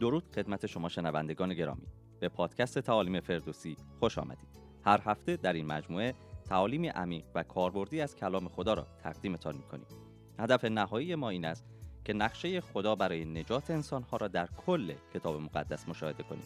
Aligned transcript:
درود 0.00 0.24
خدمت 0.34 0.66
شما 0.66 0.88
شنوندگان 0.88 1.54
گرامی. 1.54 1.86
به 2.20 2.28
پادکست 2.28 2.78
تعالیم 2.78 3.20
فردوسی 3.20 3.76
خوش 3.98 4.18
آمدید. 4.18 4.48
هر 4.84 5.00
هفته 5.04 5.36
در 5.36 5.52
این 5.52 5.66
مجموعه 5.66 6.14
تعالیم 6.44 6.84
عمیق 6.84 7.24
و 7.34 7.42
کاربردی 7.42 8.00
از 8.00 8.16
کلام 8.16 8.48
خدا 8.48 8.74
را 8.74 8.86
تقدیمتان 9.02 9.56
می‌کنیم. 9.56 9.86
هدف 10.38 10.64
نهایی 10.64 11.14
ما 11.14 11.30
این 11.30 11.44
است 11.44 11.64
که 12.04 12.12
نقشه 12.12 12.60
خدا 12.60 12.94
برای 12.94 13.24
نجات 13.24 13.70
انسانها 13.70 14.16
را 14.16 14.28
در 14.28 14.48
کل 14.66 14.94
کتاب 15.14 15.40
مقدس 15.40 15.88
مشاهده 15.88 16.22
کنیم. 16.22 16.44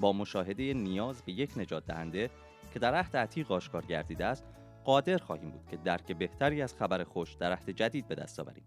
با 0.00 0.12
مشاهده 0.12 0.74
نیاز 0.74 1.22
به 1.22 1.32
یک 1.32 1.58
نجات 1.58 1.86
دهنده 1.86 2.30
که 2.72 2.78
در 2.78 2.94
عهد 2.94 3.16
عتیق 3.16 3.52
آشکار 3.52 3.86
گردیده 3.86 4.24
است 4.24 4.44
قادر 4.84 5.18
خواهیم 5.18 5.50
بود 5.50 5.66
که 5.70 5.76
درک 5.76 6.12
بهتری 6.12 6.62
از 6.62 6.74
خبر 6.74 7.04
خوش 7.04 7.34
در 7.34 7.52
عهد 7.52 7.70
جدید 7.70 8.08
به 8.08 8.14
دست 8.14 8.40
آوریم. 8.40 8.64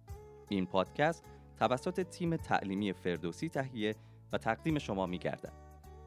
این 0.49 0.65
پادکست 0.65 1.23
توسط 1.59 2.01
تیم 2.01 2.37
تعلیمی 2.37 2.93
فردوسی 2.93 3.49
تهیه 3.49 3.95
و 4.33 4.37
تقدیم 4.37 4.79
شما 4.79 5.05
می 5.05 5.17
گردد. 5.17 5.53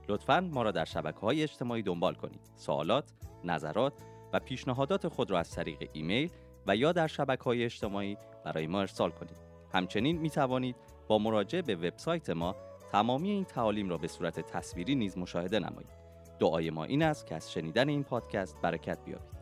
لطفا 0.09 0.41
ما 0.41 0.63
را 0.63 0.71
در 0.71 0.85
شبکه 0.85 1.19
های 1.21 1.43
اجتماعی 1.43 1.83
دنبال 1.83 2.15
کنید. 2.15 2.41
سوالات، 2.57 3.13
نظرات 3.45 3.93
و 4.33 4.41
پیشنهادات 4.41 5.09
خود 5.09 5.31
را 5.31 5.39
از 5.39 5.51
طریق 5.51 5.91
ایمیل 5.93 6.31
و 6.67 6.77
یا 6.77 6.93
در 6.93 7.07
شبکه 7.07 7.45
های 7.45 7.65
اجتماعی 7.65 8.17
برای 8.45 8.67
ما 8.67 8.81
ارسال 8.81 9.11
کنید. 9.11 9.37
همچنین 9.73 10.19
می 10.19 10.31
توانید 10.31 10.77
با 11.09 11.19
مراجعه 11.19 11.63
به 11.63 11.77
وبسایت 11.77 12.31
ما 12.31 12.57
تمامی 12.93 13.31
این 13.31 13.45
تعالیم 13.45 13.89
را 13.89 13.99
به 13.99 14.09
صورت 14.09 14.41
تصویری 14.41 14.95
نیز 14.95 15.19
مشاهده 15.19 15.59
نمایید. 15.59 15.99
دعای 16.39 16.71
ما 16.71 16.85
این 16.85 17.03
است 17.03 17.27
که 17.27 17.35
از 17.35 17.53
شنیدن 17.53 17.89
این 17.89 18.05
پادکست 18.05 18.61
برکت 18.63 19.05
بیابید. 19.05 19.38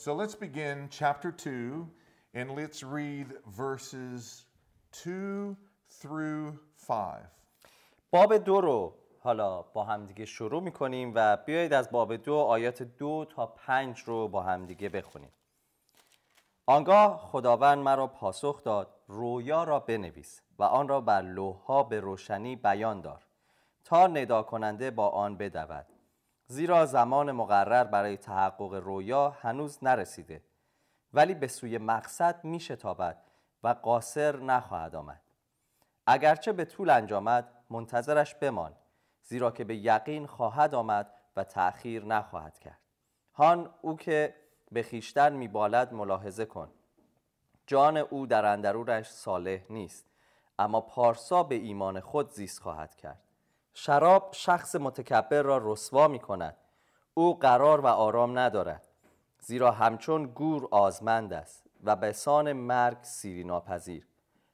So 0.00 0.14
let's 0.14 0.34
begin 0.34 0.88
chapter 0.88 1.30
2 1.30 1.86
and 2.32 2.52
let's 2.52 2.82
read 2.82 3.34
verses 3.46 4.46
2 4.92 5.54
through 5.90 6.58
5. 6.88 7.26
باب 8.10 8.36
دو 8.36 8.60
رو 8.60 8.94
حالا 9.18 9.62
با 9.62 9.84
همدیگه 9.84 10.24
شروع 10.24 10.62
می‌کنیم 10.62 11.12
و 11.14 11.36
بیایید 11.36 11.72
از 11.72 11.90
باب 11.90 12.16
دو 12.16 12.34
آیات 12.34 12.82
دو 12.82 13.26
تا 13.30 13.46
پنج 13.46 14.00
رو 14.00 14.28
با 14.28 14.42
همدیگه 14.42 14.88
بخونیم 14.88 15.32
آنگاه 16.66 17.18
خداوند 17.18 17.78
مرا 17.78 18.06
پاسخ 18.06 18.62
داد 18.62 18.94
رویا 19.06 19.64
را 19.64 19.80
بنویس 19.80 20.42
و 20.58 20.62
آن 20.62 20.88
را 20.88 21.00
بر 21.00 21.22
لوحها 21.22 21.82
به 21.82 22.00
روشنی 22.00 22.56
بیان 22.56 23.00
دار 23.00 23.22
تا 23.84 24.06
ندا 24.06 24.42
کننده 24.42 24.90
با 24.90 25.08
آن 25.08 25.36
بدود 25.36 25.86
زیرا 26.50 26.86
زمان 26.86 27.32
مقرر 27.32 27.84
برای 27.84 28.16
تحقق 28.16 28.74
رویا 28.74 29.30
هنوز 29.30 29.78
نرسیده 29.82 30.42
ولی 31.12 31.34
به 31.34 31.46
سوی 31.46 31.78
مقصد 31.78 32.44
می 32.44 32.60
شتابد 32.60 33.22
و 33.62 33.68
قاصر 33.68 34.36
نخواهد 34.36 34.94
آمد. 34.94 35.20
اگرچه 36.06 36.52
به 36.52 36.64
طول 36.64 36.90
انجامد 36.90 37.52
منتظرش 37.70 38.34
بمان 38.34 38.74
زیرا 39.22 39.50
که 39.50 39.64
به 39.64 39.76
یقین 39.76 40.26
خواهد 40.26 40.74
آمد 40.74 41.14
و 41.36 41.44
تأخیر 41.44 42.04
نخواهد 42.04 42.58
کرد. 42.58 42.80
هان 43.34 43.74
او 43.82 43.96
که 43.96 44.34
به 44.72 44.82
خیشتن 44.82 45.32
میبالد 45.32 45.92
ملاحظه 45.92 46.44
کن. 46.44 46.70
جان 47.66 47.96
او 47.96 48.26
در 48.26 48.44
اندرونش 48.44 49.08
صالح 49.08 49.60
نیست 49.70 50.06
اما 50.58 50.80
پارسا 50.80 51.42
به 51.42 51.54
ایمان 51.54 52.00
خود 52.00 52.30
زیست 52.30 52.62
خواهد 52.62 52.94
کرد. 52.94 53.29
شراب 53.74 54.30
شخص 54.32 54.76
متکبر 54.76 55.42
را 55.42 55.60
رسوا 55.62 56.08
می 56.08 56.18
کند 56.18 56.56
او 57.14 57.38
قرار 57.38 57.80
و 57.80 57.86
آرام 57.86 58.38
ندارد 58.38 58.82
زیرا 59.40 59.70
همچون 59.70 60.26
گور 60.26 60.68
آزمند 60.70 61.32
است 61.32 61.66
و 61.84 61.96
به 61.96 62.12
سان 62.12 62.52
مرگ 62.52 62.98
سیری 63.02 63.44
ناپذیر 63.44 64.06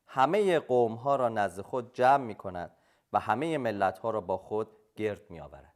همه 0.07 0.59
قوم 0.59 0.95
ها 0.95 1.17
را 1.17 1.29
نزد 1.29 1.63
خود 1.63 1.95
جمع 1.95 2.25
می 2.25 2.35
کند 2.35 2.71
و 3.13 3.21
همه 3.21 3.59
ملت 3.59 3.99
ها 3.99 4.11
را 4.11 4.21
با 4.21 4.37
خود 4.37 4.69
گرد 4.97 5.31
می 5.31 5.41
آورد 5.41 5.73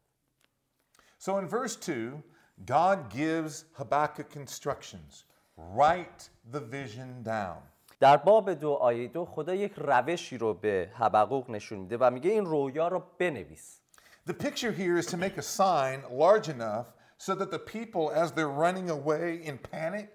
So 1.18 1.36
in 1.36 1.48
verse 1.48 1.76
2, 1.76 2.22
God 2.64 3.10
gives 3.10 3.66
Habakkuk 3.74 4.36
instructions. 4.36 5.24
Write 5.58 6.30
the 6.50 6.60
vision 6.60 7.22
down. 7.22 7.60
در 8.00 8.16
باب 8.16 8.52
دو 8.52 8.72
آیه 8.72 9.08
دو 9.08 9.24
خدا 9.24 9.54
یک 9.54 9.72
روشی 9.76 10.38
رو 10.38 10.54
به 10.54 10.90
حبقوق 10.98 11.50
نشون 11.50 11.78
میده 11.78 11.96
و 12.00 12.10
میگه 12.10 12.30
این 12.30 12.46
رویا 12.46 12.88
رو 12.88 13.02
بنویس 13.18 13.80
The 14.28 14.34
picture 14.34 14.72
here 14.72 14.96
is 15.02 15.06
to 15.06 15.16
make 15.16 15.36
a 15.38 15.42
sign 15.42 15.98
large 16.22 16.48
enough 16.48 16.86
so 17.18 17.34
that 17.34 17.50
the 17.50 17.58
people, 17.58 18.04
as 18.22 18.32
they're 18.32 18.56
running 18.64 18.88
away 18.90 19.40
in 19.48 19.58
panic, 19.58 20.10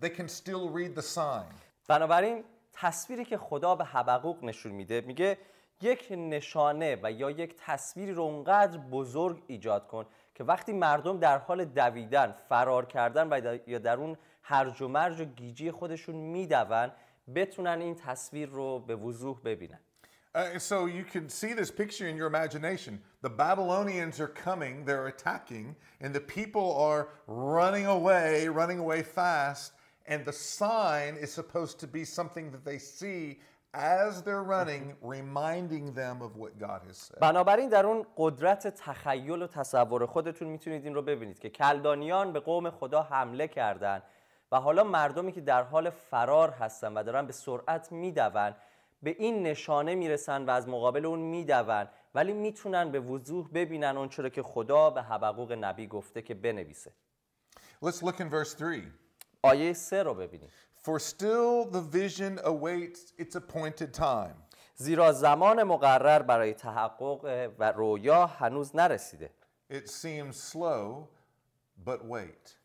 they 0.00 0.10
can 0.10 0.28
still 0.28 0.68
read 0.68 0.94
the 0.94 1.02
sign. 1.02 1.52
بنابراین 1.88 2.44
تصویری 2.72 3.24
که 3.24 3.38
خدا 3.38 3.74
به 3.74 3.84
حبقوق 3.84 4.44
نشون 4.44 4.72
میده 4.72 5.00
میگه 5.00 5.38
یک 5.82 6.06
نشانه 6.10 6.98
و 7.02 7.12
یا 7.12 7.30
یک 7.30 7.54
تصویری 7.58 8.12
رو 8.12 8.22
اونقدر 8.22 8.78
بزرگ 8.78 9.42
ایجاد 9.46 9.86
کن 9.86 10.06
که 10.34 10.44
وقتی 10.44 10.72
مردم 10.72 11.18
در 11.18 11.38
حال 11.38 11.64
دویدن 11.64 12.34
فرار 12.48 12.86
کردن 12.86 13.28
و 13.32 13.58
یا 13.66 13.78
در 13.78 13.96
اون 13.96 14.16
هرج 14.42 14.82
و 14.82 14.88
مرج 14.88 15.20
و 15.20 15.24
گیجی 15.24 15.70
خودشون 15.70 16.14
میدون 16.14 16.90
بتونن 17.34 17.80
این 17.80 17.94
تصویر 17.94 18.48
رو 18.48 18.78
به 18.78 18.96
وضوح 18.96 19.40
ببینن 19.44 19.80
Uh, 20.34 20.58
so 20.58 20.86
you 20.86 21.04
can 21.04 21.28
see 21.28 21.52
this 21.52 21.70
picture 21.70 22.08
in 22.08 22.16
your 22.16 22.26
imagination. 22.26 23.02
The 23.20 23.28
Babylonians 23.28 24.18
are 24.18 24.28
coming, 24.28 24.82
they're 24.86 25.08
attacking, 25.08 25.76
and 26.00 26.14
the 26.14 26.20
people 26.20 26.74
are 26.88 27.08
running 27.26 27.84
away, 27.84 28.48
running 28.48 28.78
away 28.78 29.02
fast, 29.02 29.74
and 30.06 30.24
the 30.24 30.32
sign 30.32 31.16
is 31.16 31.30
supposed 31.30 31.78
to 31.80 31.86
be 31.86 32.02
something 32.06 32.50
that 32.50 32.64
they 32.64 32.78
see 32.78 33.40
as 33.74 34.22
they're 34.22 34.42
running, 34.42 34.94
reminding 35.02 35.92
them 35.92 36.22
of 36.22 36.36
what 36.36 36.58
God 36.58 36.80
has 36.86 36.96
said. 36.96 37.18
بنابراین 37.20 37.68
در 37.68 37.86
اون 37.86 38.06
قدرت 38.16 38.66
تخیل 38.66 39.42
و 39.42 39.46
تصور 39.46 40.06
خودتون 40.06 40.48
می‌تونید 40.48 40.84
این 40.84 40.94
رو 40.94 41.02
ببینید 41.02 41.38
که 41.38 41.50
کلدانیان 41.50 42.32
به 42.32 42.40
قوم 42.40 42.70
خدا 42.70 43.02
حمله 43.02 43.48
کردند 43.48 44.02
و 44.52 44.60
حالا 44.60 44.84
مردمی 44.84 45.32
که 45.32 45.40
در 45.40 45.62
حال 45.62 45.90
فرار 45.90 46.50
هستن 46.50 46.94
و 46.94 47.02
دارن 47.02 47.26
به 47.26 47.32
سرعت 47.32 47.92
میدون 47.92 48.54
به 49.02 49.16
این 49.18 49.42
نشانه 49.42 49.94
می‌رسن 49.94 50.44
و 50.44 50.50
از 50.50 50.68
مقابل 50.68 51.06
اون 51.06 51.18
میدون 51.18 51.88
ولی 52.14 52.32
می‌تونن 52.32 52.90
به 52.90 53.00
وضوح 53.00 53.48
ببینن 53.54 53.96
اون 53.96 54.08
چرا 54.08 54.28
که 54.28 54.42
خدا 54.42 54.90
به 54.90 55.02
حبقوق 55.02 55.52
نبی 55.52 55.86
گفته 55.86 56.22
که 56.22 56.34
بنویسه 56.34 56.92
Let's 57.84 58.02
look 58.02 58.20
in 58.20 58.30
verse 58.30 58.56
3. 58.58 58.92
آیه 59.42 59.72
سه 59.72 60.02
رو 60.02 60.14
ببینید 60.14 60.50
For 60.84 60.98
still 60.98 61.70
the 61.72 61.80
vision 61.80 62.38
awaits 62.44 63.22
its 63.22 63.36
appointed 63.36 63.94
time. 63.94 64.36
زیرا 64.74 65.12
زمان 65.12 65.62
مقرر 65.62 66.22
برای 66.22 66.54
تحقق 66.54 67.50
و 67.58 67.72
رویا 67.72 68.26
هنوز 68.26 68.76
نرسیده 68.76 69.30
It 69.72 69.88
seems 69.88 70.52
slow, 70.52 71.08
but 71.86 72.04
wait. 72.04 72.61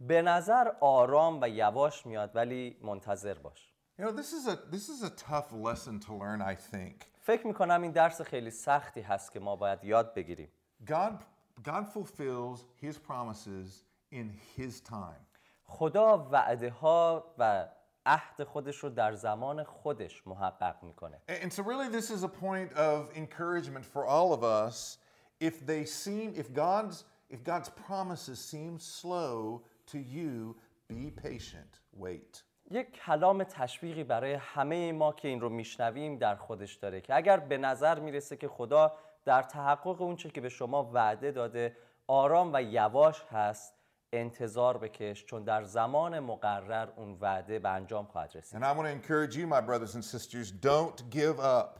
به 0.00 0.22
نظر 0.22 0.72
آرام 0.80 1.38
و 1.42 1.48
یواش 1.48 2.06
میاد 2.06 2.30
ولی 2.36 2.76
منتظر 2.82 3.34
باش 3.34 3.72
You 3.98 4.04
know, 4.04 4.12
this 4.12 4.32
is 4.32 4.46
a 4.46 4.56
this 4.70 4.88
is 4.90 5.02
a 5.02 5.10
tough 5.10 5.52
lesson 5.52 5.98
to 6.00 6.12
learn, 6.14 6.42
I 6.42 6.54
think. 6.54 7.06
فکر 7.20 7.46
میکنم 7.46 7.82
این 7.82 7.92
درس 7.92 8.20
خیلی 8.20 8.50
سختی 8.50 9.00
هست 9.00 9.32
که 9.32 9.40
ما 9.40 9.56
باید 9.56 9.84
یاد 9.84 10.14
بگیریم 10.14 10.48
God 10.86 11.22
God 11.64 11.86
fulfills 11.94 12.64
his 12.82 12.98
promises 12.98 13.84
in 14.12 14.30
his 14.56 14.80
time. 14.80 15.26
خدا 15.64 16.28
وعده 16.30 16.70
ها 16.70 17.34
و 17.38 17.68
عهد 18.06 18.44
خودش 18.44 18.76
رو 18.76 18.90
در 18.90 19.12
زمان 19.12 19.64
خودش 19.64 20.26
محقق 20.26 20.82
میکنه 20.82 21.20
And 21.28 21.42
and 21.44 21.52
so 21.52 21.62
really 21.62 21.88
this 21.88 22.10
is 22.10 22.22
a 22.22 22.28
point 22.28 22.72
of 22.72 23.16
encouragement 23.16 23.84
for 23.84 24.06
all 24.06 24.32
of 24.32 24.42
us 24.44 24.98
if 25.40 25.66
they 25.66 25.84
seem 25.84 26.32
if 26.34 26.52
God's 26.54 27.04
if 27.30 27.42
God's 27.44 27.70
promises 27.88 28.38
seem 28.38 28.78
slow 28.78 29.62
to 29.91 29.97
you, 29.97 30.55
be 30.87 31.11
patient. 31.11 31.79
Wait. 31.99 32.43
یک 32.71 32.91
کلام 32.91 33.43
تشویقی 33.43 34.03
برای 34.03 34.33
همه 34.33 34.91
ما 34.91 35.13
که 35.13 35.27
این 35.27 35.41
رو 35.41 35.49
میشنویم 35.49 36.17
در 36.17 36.35
خودش 36.35 36.75
داره 36.75 37.01
که 37.01 37.15
اگر 37.15 37.37
به 37.37 37.57
نظر 37.57 37.99
می‌رسه 37.99 38.37
که 38.37 38.47
خدا 38.47 38.93
در 39.25 39.43
تحقق 39.43 40.01
اونچه 40.01 40.29
که 40.29 40.41
به 40.41 40.49
شما 40.49 40.91
وعده 40.93 41.31
داده 41.31 41.77
آرام 42.07 42.51
و 42.53 42.61
یواش 42.61 43.23
هست 43.31 43.73
انتظار 44.13 44.77
بکش 44.77 45.25
چون 45.25 45.43
در 45.43 45.63
زمان 45.63 46.19
مقرر 46.19 46.89
اون 46.95 47.17
وعده 47.21 47.59
به 47.59 47.69
انجام 47.69 48.05
خواهد 48.05 48.37
رسید 48.37 48.59
And 48.59 48.63
I 48.63 48.77
want 48.77 48.87
to 48.87 49.09
encourage 49.09 49.35
you 49.35 49.47
my 49.47 49.61
brothers 49.61 49.95
and 49.95 50.05
sisters, 50.05 50.51
don't 50.51 51.09
give 51.09 51.39
up. 51.39 51.79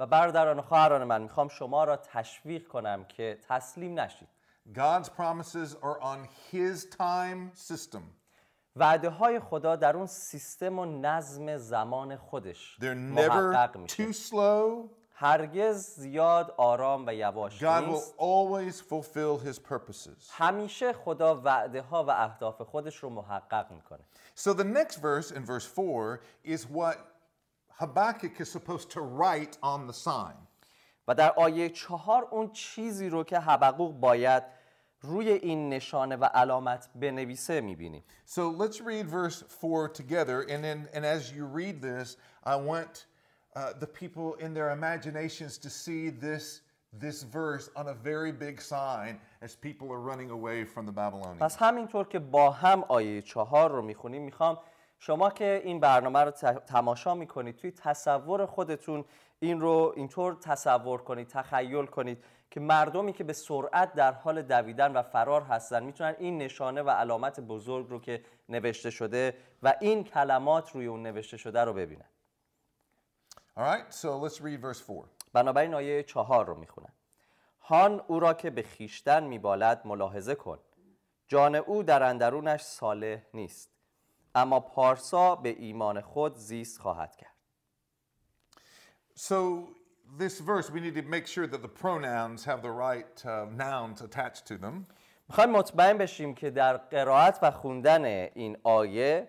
و 0.00 0.06
برادران 0.06 0.58
و 0.58 0.62
خواهران 0.62 1.04
من 1.04 1.22
می‌خوام 1.22 1.48
شما 1.48 1.84
را 1.84 1.96
تشویق 1.96 2.68
کنم 2.68 3.04
که 3.04 3.38
تسلیم 3.48 4.00
نشید 4.00 4.28
God's 4.73 5.09
promises 5.09 5.75
are 5.81 5.99
on 6.01 6.27
his 6.51 6.85
time 6.85 7.51
system. 7.53 8.03
وعده 8.75 9.09
های 9.09 9.39
خدا 9.39 9.75
در 9.75 9.97
اون 9.97 10.07
سیستم 10.07 10.79
و 10.79 10.85
نظم 10.85 11.57
زمان 11.57 12.15
خودش 12.15 12.77
They're 12.81 12.83
محقق 12.83 13.73
never 13.73 13.77
میشه 13.77 14.11
too 14.11 14.15
slow 14.15 14.89
هرگز 15.13 15.95
زیاد 15.95 16.53
آرام 16.57 17.07
و 17.07 17.13
یواش 17.13 17.59
God 17.59 17.63
will 17.63 17.87
نیست 17.87 18.13
always 18.17 18.81
fulfill 18.81 19.47
his 19.47 19.59
purposes. 19.59 20.31
همیشه 20.31 20.93
خدا 20.93 21.41
وعده 21.41 21.81
ها 21.81 22.03
و 22.03 22.09
اهداف 22.09 22.61
خودش 22.61 22.95
رو 22.95 23.09
محقق 23.09 23.71
میکنه 23.71 24.05
So 24.35 24.53
the 24.53 24.63
next 24.63 24.95
verse 24.95 25.31
in 25.31 25.45
verse 25.45 25.65
4 25.65 26.19
is 26.45 26.67
what 26.67 26.97
Habakkuk 27.79 28.39
is 28.39 28.51
supposed 28.51 28.89
to 28.91 29.01
write 29.01 29.57
on 29.61 29.87
the 29.87 29.93
sign. 29.93 30.47
و 31.07 31.15
در 31.15 31.33
آیه 31.37 31.69
چهار 31.69 32.27
اون 32.31 32.51
چیزی 32.51 33.09
رو 33.09 33.23
که 33.23 33.39
حبقوق 33.39 33.93
باید 33.93 34.43
روی 35.06 35.28
این 35.28 35.68
نشانه 35.68 36.16
و 36.16 36.24
علامت 36.24 36.88
بنویسه 36.94 37.60
می‌بینیم 37.60 38.04
So 38.26 38.40
let's 38.62 38.80
read 38.80 39.06
verse 39.08 39.44
4 39.48 39.88
together. 39.88 40.42
And 40.42 40.64
then, 40.64 40.88
and 40.94 41.04
as 41.04 41.32
you 41.32 41.44
read 41.60 41.80
this, 41.80 42.16
I 42.44 42.56
want 42.56 43.06
uh, 43.56 43.72
the 43.80 43.86
people 43.86 44.44
in 44.44 44.54
their 44.54 44.70
imaginations 44.70 45.58
to 45.58 45.70
see 45.70 46.10
this, 46.10 46.60
this 47.04 47.22
verse 47.22 47.70
on 47.76 47.86
a 47.88 47.94
very 47.94 48.32
big 48.32 48.60
sign 48.60 49.12
as 49.46 49.56
people 49.56 49.88
are 49.94 50.02
running 50.10 50.30
away 50.30 50.64
from 50.64 50.84
the 50.86 50.92
Babylonians. 50.92 51.40
پس 51.40 51.56
همینطور 51.56 52.08
که 52.08 52.18
با 52.18 52.50
هم 52.50 52.84
آیه 52.88 53.22
چهار 53.22 53.70
رو 53.70 53.82
می‌خونیم 53.82 54.22
می‌خوام 54.22 54.58
شما 54.98 55.30
که 55.30 55.62
این 55.64 55.80
برنامه 55.80 56.20
رو 56.20 56.30
تماشا 56.66 57.14
می‌کنید 57.14 57.56
توی 57.56 57.70
تصور 57.70 58.46
خودتون 58.46 59.04
این 59.38 59.60
رو 59.60 59.92
اینطور 59.96 60.34
تصور 60.34 61.02
کنید 61.02 61.28
تخیل 61.28 61.86
کنید 61.86 62.24
که 62.50 62.60
مردمی 62.60 63.12
که 63.12 63.24
به 63.24 63.32
سرعت 63.32 63.94
در 63.94 64.12
حال 64.12 64.42
دویدن 64.42 64.92
و 64.92 65.02
فرار 65.02 65.42
هستن 65.42 65.82
می‌تونن 65.82 66.14
این 66.18 66.38
نشانه 66.38 66.82
و 66.82 66.90
علامت 66.90 67.40
بزرگ 67.40 67.88
رو 67.88 68.00
که 68.00 68.24
نوشته 68.48 68.90
شده 68.90 69.36
و 69.62 69.74
این 69.80 70.04
کلمات 70.04 70.70
روی 70.70 70.86
اون 70.86 71.02
نوشته 71.02 71.36
شده 71.36 71.64
رو 71.64 71.72
ببینن. 71.72 72.08
All 73.56 73.62
right, 73.62 73.94
so 73.94 74.08
let's 74.24 74.40
read 74.40 74.60
verse 74.60 74.86
4. 74.86 75.04
بنابراین 75.32 75.74
آیه 75.74 76.02
چهار 76.02 76.46
رو 76.46 76.54
می‌خونن. 76.54 76.92
هان 77.60 78.02
او 78.06 78.20
را 78.20 78.34
که 78.34 78.50
به 78.50 78.62
خیشتن 78.62 79.24
میبالد 79.24 79.82
ملاحظه 79.84 80.34
کن. 80.34 80.58
جان 81.28 81.54
او 81.54 81.82
در 81.82 82.02
اندرونش 82.02 82.62
صالح 82.62 83.22
نیست 83.34 83.70
اما 84.34 84.60
پارسا 84.60 85.36
به 85.36 85.48
ایمان 85.48 86.00
خود 86.00 86.36
زیست 86.36 86.80
خواهد 86.80 87.16
کرد. 87.16 87.36
So, 89.18 89.34
this 90.18 90.40
verse, 90.40 90.70
we 90.70 90.80
need 90.80 90.94
to 90.94 91.02
make 91.02 91.26
sure 91.26 91.46
that 91.46 91.62
the 91.62 91.68
pronouns 91.68 92.44
have 92.44 92.62
the 92.62 92.70
right 92.70 93.24
uh, 93.24 93.46
nouns 93.56 94.02
attached 94.02 94.46
to 94.46 94.56
them. 94.56 94.86
می‌خوایم 95.28 95.50
مطمئن 95.50 95.98
بشیم 95.98 96.34
که 96.34 96.50
در 96.50 96.76
قرائت 96.76 97.38
و 97.42 97.50
خوندن 97.50 98.04
این 98.04 98.56
آیه 98.62 99.28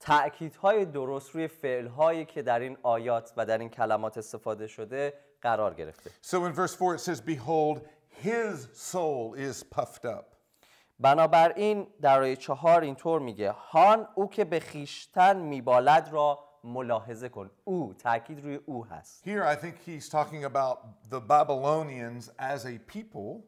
تأکیدهای 0.00 0.84
درست 0.84 1.30
روی 1.30 1.48
فعلهایی 1.48 2.24
که 2.24 2.42
در 2.42 2.60
این 2.60 2.76
آیات 2.82 3.32
و 3.36 3.46
در 3.46 3.58
این 3.58 3.68
کلمات 3.68 4.18
استفاده 4.18 4.66
شده 4.66 5.14
قرار 5.42 5.74
گرفته 5.74 6.10
So, 6.22 6.44
in 6.44 6.52
verse 6.52 6.76
4, 6.76 6.94
it 6.94 7.00
says, 7.00 7.20
Behold, 7.20 7.80
his 8.22 8.68
soul 8.74 9.34
is 9.34 9.62
puffed 9.62 10.04
up. 10.04 10.34
بنابراین 11.00 11.86
در 12.02 12.20
آیه 12.20 12.36
چهار 12.36 12.80
اینطور 12.80 13.20
میگه 13.20 13.50
هان 13.50 14.08
او 14.14 14.28
که 14.30 14.44
به 14.44 14.60
خیشتن 14.60 15.36
میبالد 15.36 16.08
را 16.12 16.47
ملاحظه 16.64 17.28
کن 17.28 17.50
او 17.64 17.94
تاکید 17.94 18.40
روی 18.40 18.54
او 18.54 18.86
هست 18.86 19.24
Here, 19.24 19.44
I 19.44 19.56
think 19.56 19.74
he's 19.86 20.08
talking 20.08 20.44
about 20.44 20.78
the 21.10 21.20
Babylonians 21.20 22.30
as 22.38 22.64
a 22.64 22.78
people. 22.96 23.42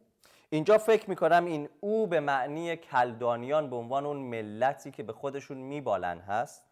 اینجا 0.50 0.78
فکر 0.78 1.10
می‌کنم 1.10 1.44
این 1.44 1.68
او 1.80 2.06
به 2.06 2.20
معنی 2.20 2.76
کلدانیان 2.76 3.70
به 3.70 3.76
عنوان 3.76 4.06
اون 4.06 4.16
ملتی 4.16 4.90
که 4.90 5.02
به 5.02 5.12
خودشون 5.12 5.58
میبالن 5.58 6.18
هست 6.18 6.64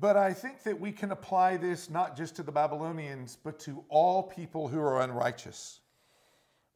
But 0.00 0.16
I 0.16 0.32
think 0.32 0.62
that 0.62 0.78
we 0.78 0.92
can 0.92 1.10
apply 1.10 1.56
this 1.56 1.90
not 1.90 2.14
just 2.14 2.36
to 2.36 2.42
the 2.42 2.52
Babylonians, 2.52 3.36
but 3.46 3.58
to 3.66 3.84
all 3.88 4.22
people 4.22 4.68
who 4.68 4.80
are 4.80 5.00
unrighteous. 5.02 5.80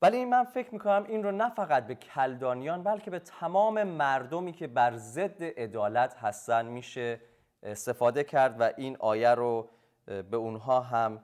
ولی 0.03 0.25
من 0.25 0.45
فکر 0.45 0.75
می‌کنم 0.75 1.05
این 1.09 1.23
رو 1.23 1.33
نه 1.33 1.49
فقط 1.49 1.87
به 1.87 1.95
کلدانیان 1.95 2.83
بلکه 2.83 3.11
به 3.11 3.19
تمام 3.19 3.83
مردمی 3.83 4.53
که 4.53 4.67
بر 4.67 4.97
ضد 4.97 5.43
عدالت 5.43 6.15
هستن 6.15 6.67
میشه 6.67 7.21
استفاده 7.63 8.25
کرد 8.25 8.61
و 8.61 8.73
این 8.77 8.97
آیه 9.01 9.31
رو 9.31 9.69
به 10.07 10.37
اونها 10.37 10.81
هم 10.81 11.21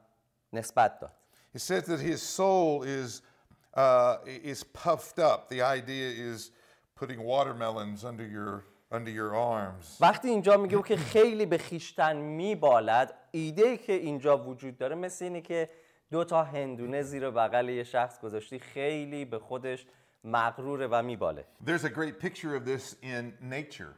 نسبت 0.52 0.99
داد 1.00 1.12
It 1.55 1.61
says 1.61 1.85
that 1.87 2.00
his 2.00 2.23
soul 2.23 2.82
is, 2.82 3.23
uh, 3.75 4.19
is 4.26 4.62
puffed 4.62 5.19
up. 5.19 5.49
The 5.49 5.62
idea 5.62 6.08
is 6.31 6.50
putting 6.94 7.20
watermelons 7.23 8.05
under 8.05 8.26
your, 8.26 8.64
under 8.93 9.11
your 9.11 9.35
arms. 9.35 9.96
وقتی 10.00 10.29
اینجا 10.29 10.56
میگه 10.56 10.76
او 10.76 10.82
که 10.82 10.96
خیلی 10.96 11.46
به 11.46 11.58
خیشتن 11.58 12.17
میبالد 12.17 13.14
ایده 13.31 13.62
ای 13.62 13.76
که 13.76 13.93
اینجا 13.93 14.38
وجود 14.38 14.79
داره 14.79 14.94
مثل 14.94 15.25
اینه 15.25 15.41
که 15.41 15.70
دو 16.11 16.25
تا 16.25 16.43
هندونه 16.44 17.02
زیر 17.02 17.31
بغل 17.31 17.69
یه 17.69 17.84
شخص 17.84 18.20
گذاشتی 18.20 18.58
خیلی 18.58 19.25
به 19.25 19.38
خودش 19.38 19.87
مغروره 20.25 20.87
و 20.87 21.02
میباله 21.02 21.44
There's 21.64 21.84
a 21.84 21.91
great 21.91 22.20
picture 22.20 22.56
of 22.56 22.64
this 22.64 22.94
in 23.02 23.32
nature. 23.41 23.94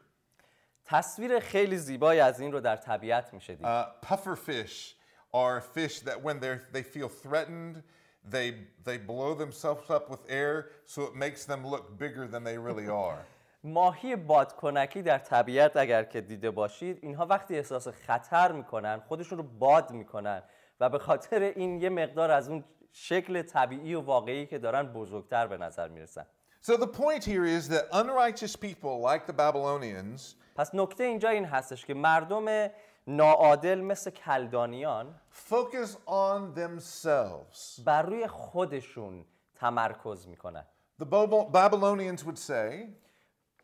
تصویر 0.91 1.41
خیلی 1.41 1.77
زیبایی 1.77 2.21
از 2.21 2.41
این 2.41 2.53
رو 2.53 2.61
در 2.61 2.77
طبیعت 2.77 3.35
میشه 3.35 3.55
دید 3.55 3.67
Uh, 3.67 4.07
puffer 4.07 4.37
fish 4.37 4.95
are 5.33 5.61
fish 5.61 6.01
that 6.01 6.23
when 6.23 6.41
they're, 6.41 6.61
they 6.73 6.83
feel 6.83 7.09
threatened, 7.09 7.83
they, 8.31 8.55
they 8.85 8.99
blow 8.99 9.35
themselves 9.35 9.91
up 9.91 10.11
with 10.11 10.23
air 10.29 10.55
so 10.87 11.03
it 11.03 11.15
makes 11.15 11.45
them 11.45 11.67
look 11.73 11.85
bigger 11.99 12.27
than 12.27 12.43
they 12.45 12.59
really 12.59 12.89
are. 12.89 13.25
ماهی 13.65 14.17
بادکنکی 14.17 15.03
در 15.03 15.19
طبیعت 15.19 15.77
اگر 15.77 16.05
که 16.05 16.21
دیده 16.21 16.51
باشید 16.51 16.99
اینها 17.03 17.27
وقتی 17.27 17.57
احساس 17.57 17.89
خطر 17.89 18.53
می‌کنن 18.53 19.01
خودشون 19.09 19.39
رو 19.39 19.45
باد 19.45 19.91
می‌کنن 19.91 20.43
و 20.81 20.89
به 20.89 20.99
خاطر 20.99 21.43
این 21.43 21.83
یه 21.83 21.89
مقدار 21.89 22.31
از 22.31 22.49
اون 22.49 22.65
شکل 22.93 23.43
طبیعی 23.43 23.95
و 23.95 24.01
واقعی 24.01 24.47
که 24.47 24.59
دارن 24.59 24.83
بزرگتر 24.83 25.47
به 25.47 25.57
نظر 25.57 25.89
می‌رسن 25.89 26.27
So 26.63 26.77
the 26.77 26.87
point 26.87 27.25
here 27.25 27.47
is 27.47 27.69
that 27.69 27.85
unrighteous 27.93 28.55
people 28.55 29.01
like 29.01 29.27
the 29.27 29.33
Babylonians 29.33 30.35
پس 30.61 30.75
نکته 30.75 31.05
اینجا 31.05 31.29
این 31.29 31.45
هستش 31.45 31.87
که 31.87 31.95
مردم 31.95 32.71
ناعادل 33.07 33.81
مثل 33.81 34.11
کلدانیان 34.11 35.21
focus 35.51 35.89
on 36.07 36.59
themselves. 36.59 37.85
بر 37.85 38.03
روی 38.03 38.27
خودشون 38.27 39.25
تمرکز 39.55 40.29
می‌کنن 40.29 40.65
The 41.03 41.05
Bab- 41.05 41.53
Babylonians 41.53 42.25
would 42.25 42.39
say 42.39 42.89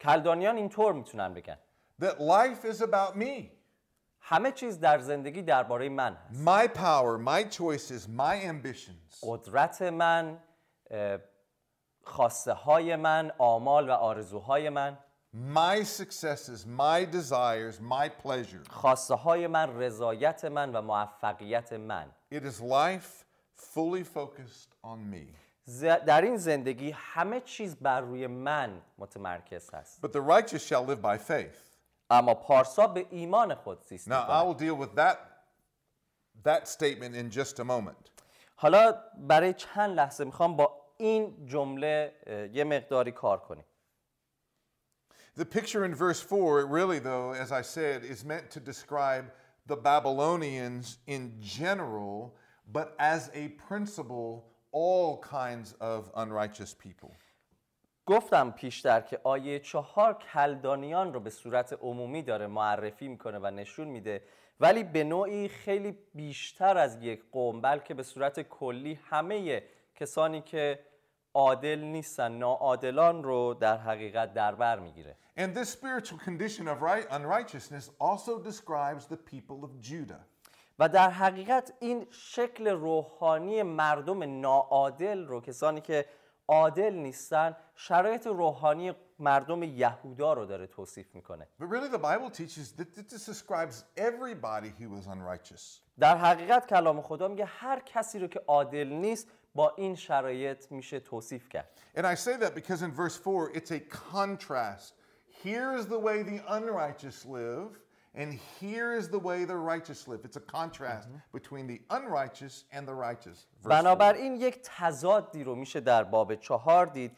کلدانیان 0.01 0.57
اینطور 0.57 0.93
می‌تونن 0.93 1.35
بگن 1.35 1.57
that 2.03 2.15
life 2.19 2.73
is 2.73 2.81
about 2.81 3.17
me. 3.17 3.51
همه 4.21 4.53
چیز 4.53 4.81
در 4.81 4.99
زندگی 4.99 5.43
درباره 5.43 5.89
من 5.89 6.17
هست 6.17 6.45
My 6.45 6.69
power, 6.69 7.19
my 7.27 7.55
choices, 7.57 8.09
my 8.19 8.51
ambitions. 8.51 9.19
قدرت 9.23 9.83
من 9.83 10.39
خواسته 12.03 12.53
های 12.53 12.97
من 12.97 13.33
آمال 13.39 13.89
و 13.91 13.93
آرزوهای 13.93 14.69
من 14.69 14.99
My 15.37 15.83
successes, 15.83 16.65
my 16.67 17.05
desires, 17.05 17.81
my 17.81 18.09
pleasure. 18.09 18.63
خواسته 18.71 19.15
های 19.15 19.47
من 19.47 19.79
رضایت 19.79 20.45
من 20.45 20.73
و 20.77 20.83
موفقیت 20.83 21.73
من 21.73 22.11
It 22.35 22.43
is 22.45 22.61
life 22.61 23.25
fully 23.75 24.05
focused 24.05 24.71
on 24.85 24.99
me. 25.15 25.37
ز- 25.65 25.85
در 25.85 26.21
این 26.23 26.37
زندگی 26.37 26.91
همه 26.91 27.41
چیز 27.41 27.77
بر 27.77 28.01
روی 28.01 28.27
من 28.27 28.83
متمرکز 28.99 29.71
هست 29.75 30.07
But 30.07 30.11
the 30.11 30.21
righteous 30.21 30.67
shall 30.69 30.87
live 30.87 31.03
by 31.03 31.19
faith. 31.31 31.57
اما 32.11 32.35
پارسا 32.35 32.87
به 32.87 33.07
ایمان 33.11 33.55
خود 33.55 33.85
زیست 33.85 34.09
Now, 34.09 34.13
I 34.13 34.15
می‌کند. 34.17 34.47
will 34.47 34.61
deal 34.61 34.87
with 34.87 34.97
that, 34.97 35.17
that 36.45 36.69
statement 36.69 37.15
in 37.15 37.37
just 37.39 37.59
a 37.61 37.65
moment. 37.65 38.11
حالا 38.57 38.95
برای 39.19 39.55
چند 39.55 39.97
لحظه 39.97 40.25
می‌خوام 40.25 40.57
با 40.57 40.81
این 40.97 41.47
جمله 41.47 42.13
اه، 42.27 42.47
یه 42.57 42.65
مقداری 42.65 43.13
کار 43.13 43.39
کنیم 43.41 43.65
The 45.36 45.46
picture 45.46 45.86
in 45.86 45.96
verse 45.96 46.22
4, 46.22 46.66
really, 46.66 47.00
though, 47.00 47.32
as 47.32 47.52
I 47.52 47.62
said, 47.62 48.04
is 48.04 48.26
meant 48.26 48.52
to 48.52 48.60
describe 48.60 49.32
the 49.68 49.76
Babylonians 49.76 50.98
in 51.08 51.34
general, 51.40 52.36
but 52.72 52.96
as 53.00 53.32
a 53.34 53.50
principle, 53.50 54.46
all 54.72 55.20
kinds 55.20 55.74
of 55.80 56.12
unrighteous 56.16 56.74
people. 56.74 57.16
گفتم 58.06 58.52
پیشتر 58.52 59.02
که 59.02 59.20
آیه 59.24 59.60
چهار 59.60 60.14
کلدانیان 60.14 61.14
رو 61.14 61.20
به 61.20 61.30
صورت 61.30 61.74
عمومی 61.74 62.22
داره 62.22 62.48
معرفی 62.48 63.08
میکنه 63.08 63.40
و 63.40 63.52
نشون 63.52 63.88
میده 63.88 64.24
ولی 64.60 64.84
به 64.84 65.04
نوعی 65.04 65.48
خیلی 65.48 65.98
بیشتر 66.16 66.78
از 66.78 66.98
یک 67.02 67.24
قوم 67.32 67.62
بلکه 67.62 67.94
به 67.94 68.04
صورت 68.04 68.42
کلی 68.42 69.00
همه 69.10 69.64
کسانی 69.96 70.42
که 70.42 70.80
عادل 71.37 71.79
نیستن 71.79 72.33
ناعادلان 72.33 73.25
رو 73.25 73.55
در 73.55 73.77
حقیقت 73.77 74.35
در 74.35 74.55
بر 74.55 74.79
می‌گیره 74.79 75.17
And 75.39 75.55
this 75.55 75.69
spiritual 75.69 76.19
condition 76.19 76.67
of 76.69 76.81
right, 76.81 77.07
unrighteousness 77.11 77.91
also 78.01 78.39
describes 78.51 79.07
the 79.07 79.17
people 79.17 79.65
of 79.65 79.81
Judah. 79.81 80.21
و 80.79 80.89
در 80.89 81.11
حقیقت 81.11 81.73
این 81.81 82.07
شکل 82.11 82.69
روحانی 82.69 83.63
مردم 83.63 84.41
ناعادل 84.41 85.27
رو 85.27 85.41
کسانی 85.41 85.81
که 85.81 86.07
عادل 86.49 86.95
نیستن 86.95 87.57
شرایط 87.75 88.27
روحانی 88.27 88.93
مردم 89.19 89.63
یهودا 89.63 90.33
رو 90.33 90.47
داره 90.47 90.67
توصیف 90.67 91.15
می‌کنه 91.15 91.49
But 91.61 91.65
really, 91.65 91.89
the 91.89 91.99
Bible 91.99 92.31
teaches 92.31 92.73
that 92.79 92.97
this 92.97 93.27
describes 93.27 93.85
everybody 93.97 94.71
who 94.79 94.89
was 94.97 95.07
unrighteous. 95.07 95.81
در 95.99 96.17
حقیقت 96.17 96.67
کلام 96.67 97.03
خدا 97.03 97.29
میگه 97.29 97.45
هر 97.45 97.81
کسی 97.81 98.19
رو 98.19 98.27
که 98.27 98.41
عادل 98.47 98.89
نیست 98.89 99.29
با 99.57 99.73
این 99.77 99.95
شرایط 99.95 100.73
میشه 100.73 101.01
توصیف 101.01 101.49
کرد 101.49 101.69
And 101.97 102.07
I 102.07 102.15
say 102.15 102.37
that 102.37 102.55
because 102.55 102.83
in 102.83 102.93
verse 102.93 103.17
4, 103.17 103.51
it's 103.55 103.71
a 103.71 103.81
contrast. 104.13 104.95
Here 105.45 105.73
is 105.79 105.87
the 105.87 105.99
way 105.99 106.23
the 106.23 106.41
unrighteous 106.49 107.25
live, 107.25 107.71
and 108.15 108.39
here 108.61 108.95
is 109.01 109.09
the 109.09 109.19
way 109.19 109.45
the 109.45 109.57
righteous 109.57 110.09
live. 110.09 110.21
It's 110.25 110.37
a 110.37 110.47
contrast 110.59 111.09
between 111.33 111.67
the 111.67 111.81
unrighteous 111.91 112.65
and 112.73 112.87
the 112.87 112.95
righteous. 112.95 113.47
Verse 113.63 113.73
4. 113.73 113.83
بنابراین 113.83 114.37
یک 114.37 114.61
تضادی 114.63 115.45
رو 115.45 115.55
میشه 115.55 115.81
در 115.81 116.05
باب 116.05 116.35
چهار 116.35 116.87
دید 116.87 117.17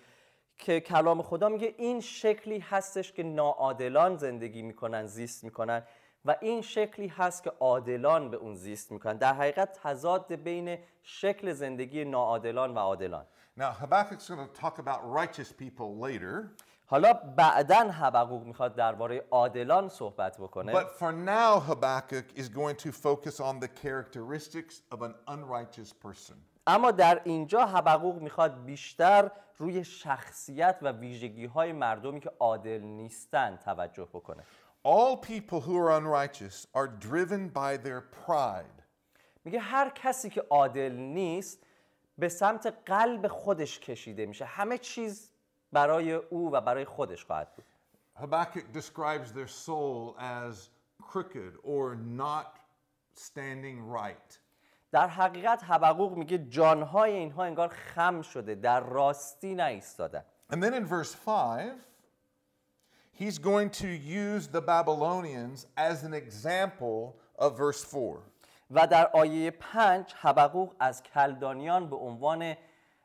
که 0.58 0.80
کلام 0.80 1.22
خدا 1.22 1.48
میگه 1.48 1.74
این 1.78 2.00
شکلی 2.00 2.58
هستش 2.58 3.12
که 3.12 3.22
ناعادلان 3.22 4.16
زندگی 4.16 4.62
می‌کنن 4.62 5.06
زیست 5.06 5.44
می‌کنن 5.44 5.82
و 6.24 6.36
این 6.40 6.62
شکلی 6.62 7.08
هست 7.08 7.42
که 7.42 7.52
عادلان 7.60 8.30
به 8.30 8.36
اون 8.36 8.54
زیست 8.54 8.92
می‌کنن. 8.92 9.16
در 9.16 9.34
حقیقت 9.34 9.78
تضاد 9.82 10.34
بین 10.34 10.78
شکل 11.02 11.52
زندگی 11.52 12.04
ناعادلان 12.04 12.74
و 12.74 12.78
عادلان. 12.78 13.26
Now, 13.58 13.72
Habakkuk's 13.82 14.28
going 14.28 14.48
to 14.48 14.60
talk 14.60 14.78
about 14.78 15.00
righteous 15.20 15.52
people 15.52 15.98
later, 16.06 16.50
حالا 16.86 17.12
بعدا 17.12 17.90
حبقوق 17.90 18.42
می‌خواد 18.42 18.74
درباره 18.74 19.24
عادلان 19.30 19.88
صحبت 19.88 20.38
بکنه. 20.38 20.72
But 20.72 20.86
for 20.98 21.12
now, 21.12 21.60
Habakkuk 21.60 22.38
is 22.38 22.48
going 22.48 22.76
to 22.76 22.92
focus 22.92 23.40
on 23.40 23.60
the 23.60 23.68
characteristics 23.68 24.82
of 24.92 25.02
an 25.02 25.14
unrighteous 25.26 25.92
person. 25.92 26.34
اما 26.66 26.90
در 26.90 27.20
اینجا 27.24 27.66
حبقوق 27.66 28.22
می‌خواد 28.22 28.64
بیشتر 28.64 29.30
روی 29.58 29.84
شخصیت 29.84 30.78
و 30.82 30.92
ویژگی 30.92 31.46
های 31.46 31.72
مردمی 31.72 32.20
که 32.20 32.30
عادل 32.38 32.80
نیستن 32.80 33.56
توجه 33.64 34.04
بکنه. 34.04 34.42
All 34.84 35.16
people 35.16 35.60
who 35.60 35.76
are 35.76 35.90
unrighteous 35.90 36.66
are 36.74 36.88
driven 36.88 37.48
by 37.48 37.76
their 37.76 38.00
pride. 38.00 38.78
میگه 39.44 39.60
هر 39.60 39.90
کسی 39.90 40.30
که 40.30 40.40
عادل 40.50 40.92
نیست 40.92 41.66
به 42.18 42.28
سمت 42.28 42.74
قلب 42.86 43.28
خودش 43.28 43.80
کشیده 43.80 44.26
میشه 44.26 44.44
همه 44.44 44.78
چیز 44.78 45.30
برای 45.72 46.12
او 46.12 46.52
و 46.52 46.60
برای 46.60 46.84
خودش 46.84 47.24
خواهد 47.24 47.54
بود 47.56 47.64
Habakkuk 48.20 48.72
describes 48.72 49.32
their 49.32 49.46
soul 49.46 50.16
as 50.18 50.70
crooked 51.02 51.54
or 51.62 51.94
not 51.94 52.58
standing 53.14 53.78
right. 53.98 54.38
در 54.92 55.08
حقیقت 55.08 55.64
حبقوق 55.64 56.16
میگه 56.16 56.38
جانهای 56.38 57.12
اینها 57.12 57.44
انگار 57.44 57.68
خم 57.68 58.22
شده 58.22 58.54
در 58.54 58.80
راستی 58.80 59.54
نایستادن 59.54 60.24
And 60.52 60.62
then 60.62 60.74
in 60.74 60.86
verse 60.86 61.14
5, 61.26 61.72
he's 63.17 63.37
going 63.37 63.69
to 63.69 63.87
use 63.87 64.47
the 64.47 64.61
Babylonians 64.61 65.67
as 65.77 66.03
an 66.03 66.13
example 66.13 67.15
of 67.37 67.57
verse 67.57 67.83
4. 67.83 68.21
و 68.71 68.87
در 68.87 69.09
آیه 69.13 69.51
پنج 69.51 70.13
حبقوق 70.13 70.75
از 70.79 71.03
کلدانیان 71.03 71.89
به 71.89 71.95
عنوان 71.95 72.55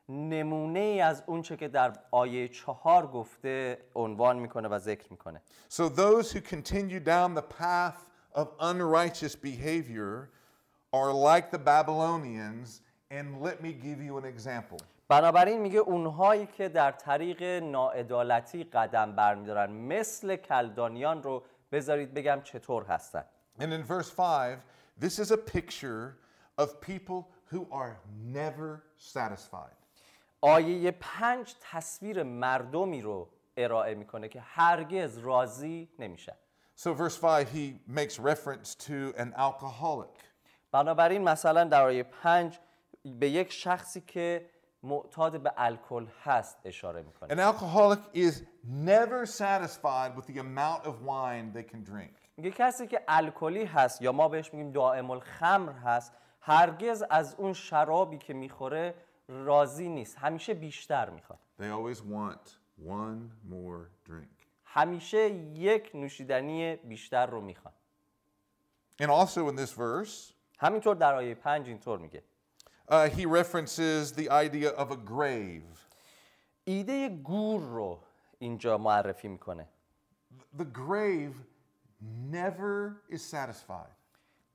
نمونه 0.08 0.78
ای 0.78 1.00
از 1.00 1.22
اونچه 1.26 1.56
که 1.56 1.68
در 1.68 1.92
آیه 2.10 2.48
چهار 2.48 3.06
گفته 3.06 3.78
عنوان 3.94 4.38
میکنه 4.38 4.68
و 4.68 4.78
ذکر 4.78 5.06
میکنه 5.10 5.42
So 5.68 5.88
those 5.88 6.32
who 6.32 6.40
continue 6.40 7.00
down 7.00 7.34
the 7.34 7.42
path 7.42 8.08
of 8.34 8.48
unrighteous 8.60 9.34
behavior 9.36 10.30
are 10.92 11.12
like 11.12 11.50
the 11.50 11.58
Babylonians. 11.58 12.82
And 13.10 13.40
let 13.40 13.62
me 13.62 13.72
give 13.72 14.02
you 14.02 14.18
an 14.18 14.24
example. 14.24 14.78
بنابراین 15.13 15.61
میگه 15.61 15.79
اونهایی 15.79 16.45
که 16.45 16.69
در 16.69 16.91
طریق 16.91 17.43
ناعدالتی 17.63 18.63
قدم 18.63 19.15
برمیدارن 19.15 19.71
مثل 19.71 20.35
کلدانیان 20.35 21.23
رو 21.23 21.43
بذارید 21.71 22.13
بگم 22.13 22.41
چطور 22.43 22.83
هستن 22.83 23.23
And 23.59 23.73
in 23.73 23.83
verse 23.83 24.09
5, 24.09 24.57
this 24.99 25.19
is 25.19 25.31
a 25.31 25.37
picture 25.37 26.17
of 26.57 26.81
people 26.81 27.27
who 27.51 27.67
are 27.71 27.95
never 28.33 28.83
satisfied. 28.97 29.75
آیه 30.41 30.91
پنج 30.91 31.55
تصویر 31.71 32.23
مردمی 32.23 33.01
رو 33.01 33.29
ارائه 33.57 33.95
می‌کنه 33.95 34.27
که 34.27 34.41
هرگز 34.41 35.17
راضی 35.17 35.89
نمیشن 35.99 36.35
So, 36.75 36.93
verse 36.93 37.17
5, 37.17 37.47
he 37.49 37.79
makes 37.87 38.19
reference 38.19 38.75
to 38.87 39.13
an 39.17 39.33
alcoholic. 39.37 40.23
بنابراین 40.71 41.23
مثلا 41.23 41.63
در 41.63 41.83
آیه 41.83 42.03
پنج 42.03 42.59
به 43.19 43.29
یک 43.29 43.51
شخصی 43.51 44.01
که 44.01 44.49
معتاد 44.83 45.41
به 45.41 45.53
الکل 45.57 46.07
هست 46.23 46.57
اشاره 46.65 47.01
می‌کنه. 47.01 47.35
An 47.35 47.53
alcoholic 47.53 48.15
is 48.15 48.33
never 48.65 49.25
satisfied 49.25 50.15
with 50.17 50.25
the 50.27 50.37
amount 50.37 50.85
of 50.85 50.93
wine 51.01 51.57
they 51.57 51.63
can 51.73 51.83
drink. 51.91 52.13
میگه 52.37 52.51
کسی 52.51 52.87
که 52.87 53.01
الکلی 53.07 53.65
هست 53.65 54.01
یا 54.01 54.11
ما 54.11 54.27
بهش 54.27 54.53
میگیم 54.53 54.71
دائم 54.71 55.11
الخمر 55.11 55.71
هست 55.71 56.13
هرگز 56.41 57.03
از 57.09 57.35
اون 57.37 57.53
شرابی 57.53 58.17
که 58.17 58.33
می‌خوره 58.33 58.95
راضی 59.27 59.89
نیست. 59.89 60.17
همیشه 60.17 60.53
بیشتر 60.53 61.09
می‌خواد. 61.09 61.39
They 61.59 61.63
always 61.63 61.99
want 61.99 62.49
one 62.85 63.51
more 63.51 64.09
drink. 64.09 64.45
همیشه 64.65 65.29
یک 65.55 65.91
نوشیدنی 65.93 66.75
بیشتر 66.75 67.25
رو 67.25 67.41
می‌خوان. 67.41 67.73
And 69.01 69.09
also 69.09 69.49
in 69.49 69.55
this 69.55 69.71
verse, 69.71 70.33
همینطور 70.59 70.95
در 70.95 71.15
آیه 71.15 71.35
پنج 71.35 71.67
اینطور 71.67 71.99
میگه. 71.99 72.23
uh, 72.88 73.08
he 73.08 73.26
references 73.26 74.12
the 74.12 74.30
idea 74.30 74.70
of 74.70 74.90
a 74.90 74.96
grave. 74.96 75.86
ایده 76.66 77.08
گور 77.08 77.60
رو 77.60 78.00
اینجا 78.38 78.78
معرفی 78.78 79.28
میکنه 79.28 79.68
The 80.58 80.64
grave 80.64 81.34
never 82.32 83.02
is 83.10 83.22
satisfied. 83.24 83.94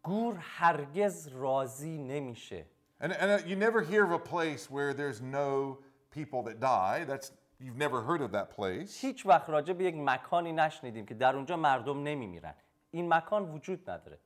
گور 0.03 0.35
هرگز 0.39 1.27
راضی 1.27 1.97
نمیشه 1.97 2.65
And, 3.01 3.11
and 3.11 3.31
uh, 3.31 3.45
you 3.45 3.55
never 3.55 3.81
hear 3.81 4.03
of 4.05 4.11
a 4.11 4.19
place 4.19 4.69
where 4.71 4.93
there's 4.93 5.21
no 5.21 5.79
people 6.11 6.41
that 6.43 6.59
die. 6.59 7.03
That's 7.05 7.31
you've 7.59 7.77
never 7.77 8.01
heard 8.01 8.21
of 8.21 8.31
that 8.31 8.49
place. 8.55 9.01
هیچ 9.01 9.25
وقت 9.25 9.49
راجع 9.49 9.73
به 9.73 9.83
یک 9.83 9.95
مکانی 9.97 10.51
نشنیدیم 10.51 11.05
که 11.05 11.13
در 11.13 11.35
اونجا 11.35 11.57
مردم 11.57 12.03
نمیمیرن 12.03 12.53
این 12.91 13.13
مکان 13.13 13.49
وجود 13.51 13.89
نداره 13.89 14.19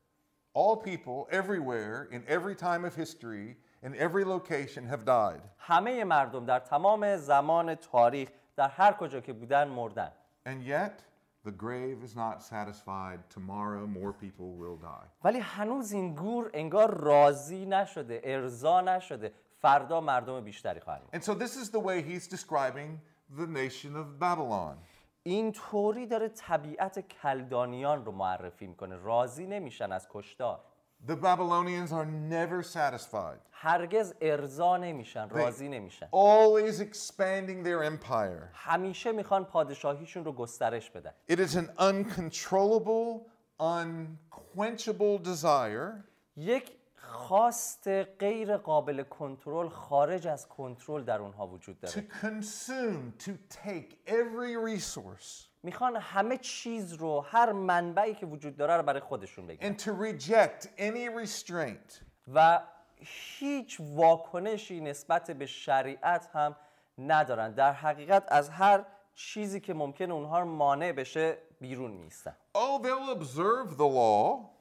All 0.54 0.76
people 0.76 1.28
everywhere 1.32 2.08
in 2.12 2.24
every 2.28 2.56
time 2.56 2.84
of 2.86 2.96
history 2.96 3.58
in 3.83 3.95
every 3.95 4.25
location 4.25 4.87
have 4.87 5.05
died. 5.05 5.41
همه 5.59 6.05
مردم 6.05 6.47
در 6.47 6.59
تمام 6.59 7.17
زمان 7.17 7.75
تاریخ 7.75 8.29
در 8.57 8.69
هر 8.69 8.93
کجا 8.93 9.21
که 9.21 9.33
بودن 9.33 9.69
مردن 9.69 10.13
And 10.47 10.63
yet 10.63 11.05
the 11.45 11.51
grave 11.51 12.05
is 12.05 12.15
not 12.17 12.43
satisfied. 12.43 13.19
Tomorrow 13.35 13.87
more 13.87 14.13
people 14.13 14.55
will 14.63 14.77
die. 14.77 15.09
ولی 15.25 15.39
هنوز 15.39 15.93
این 15.93 16.15
گور 16.15 16.51
انگار 16.55 16.95
راضی 16.95 17.67
نشده 17.67 18.21
ارضا 18.25 18.81
نشده 18.81 19.33
فردا 19.61 20.01
مردم 20.01 20.41
بیشتری 20.41 20.81
خواهند 20.81 21.03
مرد. 21.03 21.23
And 21.23 21.25
so 21.25 21.35
this 21.35 21.57
is 21.57 21.71
the 21.71 21.81
way 21.81 22.03
he's 22.03 22.29
describing 22.29 23.01
the 23.37 23.47
nation 23.47 23.97
of 23.97 24.21
Babylon. 24.21 24.77
این 25.23 25.53
طوری 25.53 26.07
داره 26.07 26.29
طبیعت 26.29 27.01
کلدانیان 27.01 28.05
رو 28.05 28.13
معرفی 28.13 28.67
می‌کنه 28.67 28.97
راضی 28.97 29.47
نمیشن 29.47 29.93
از 29.93 30.09
کشتار 30.11 30.61
The 31.08 31.16
Babylonians 31.16 31.92
are 31.92 32.06
never 32.06 32.64
satisfied. 32.64 33.40
هرگز 33.52 34.14
ارضا 34.22 34.78
نمیشن 34.78 35.30
راضی 35.30 35.70
نمیشن 35.70 36.10
Always 36.12 36.80
expanding 36.80 37.64
their 37.64 37.84
empire. 37.84 38.50
همیشه 38.54 39.12
میخوان 39.12 39.46
پادشاهیشون 39.46 40.26
رو 40.26 40.34
گسترش 40.34 40.90
بدن 40.90 41.12
It 41.32 41.36
is 41.40 41.56
an 41.56 41.70
uncontrollable, 41.80 43.22
unquenchable 43.60 45.18
desire 45.24 46.04
یک 46.38 46.72
خواست 47.05 47.89
غیر 48.19 48.57
قابل 48.57 49.03
کنترل 49.03 49.69
خارج 49.69 50.27
از 50.27 50.49
کنترل 50.49 51.05
در 51.05 51.19
اونها 51.19 51.47
وجود 51.47 51.77
to 51.77 51.81
داره 51.81 52.07
consume, 52.23 53.23
to 53.25 53.31
take 53.55 54.11
every 54.11 54.57
resource. 54.75 55.49
می‌خوان 55.63 55.97
همه 55.97 56.39
چیز 56.39 56.93
رو 56.93 57.21
هر 57.21 57.53
منبعی 57.53 58.15
که 58.15 58.27
وجود 58.27 58.57
داره 58.57 58.77
رو 58.77 58.83
برای 58.83 59.01
خودشون 59.01 59.47
بگیرن. 59.47 59.75
And 59.75 59.81
to 59.81 59.87
reject 59.87 60.67
any 60.79 61.25
restraint. 61.25 62.03
و 62.35 62.61
هیچ 62.97 63.81
واکنشی 63.81 64.81
نسبت 64.81 65.31
به 65.31 65.47
شریعت 65.47 66.29
هم 66.35 66.57
ندارن. 66.99 67.55
در 67.55 67.73
حقیقت 67.73 68.25
از 68.29 68.49
هر 68.49 68.85
چیزی 69.15 69.61
که 69.61 69.75
ممکن 69.75 70.11
اونها 70.11 70.41
رو 70.41 70.47
مانع 70.47 70.93
بشه 70.93 71.39
بیرون 71.61 71.91
میستن 71.91 72.37
Oh, 72.55 72.79
they'll 72.83 73.11
observe 73.19 73.77
the 73.77 73.89
law. 74.01 74.53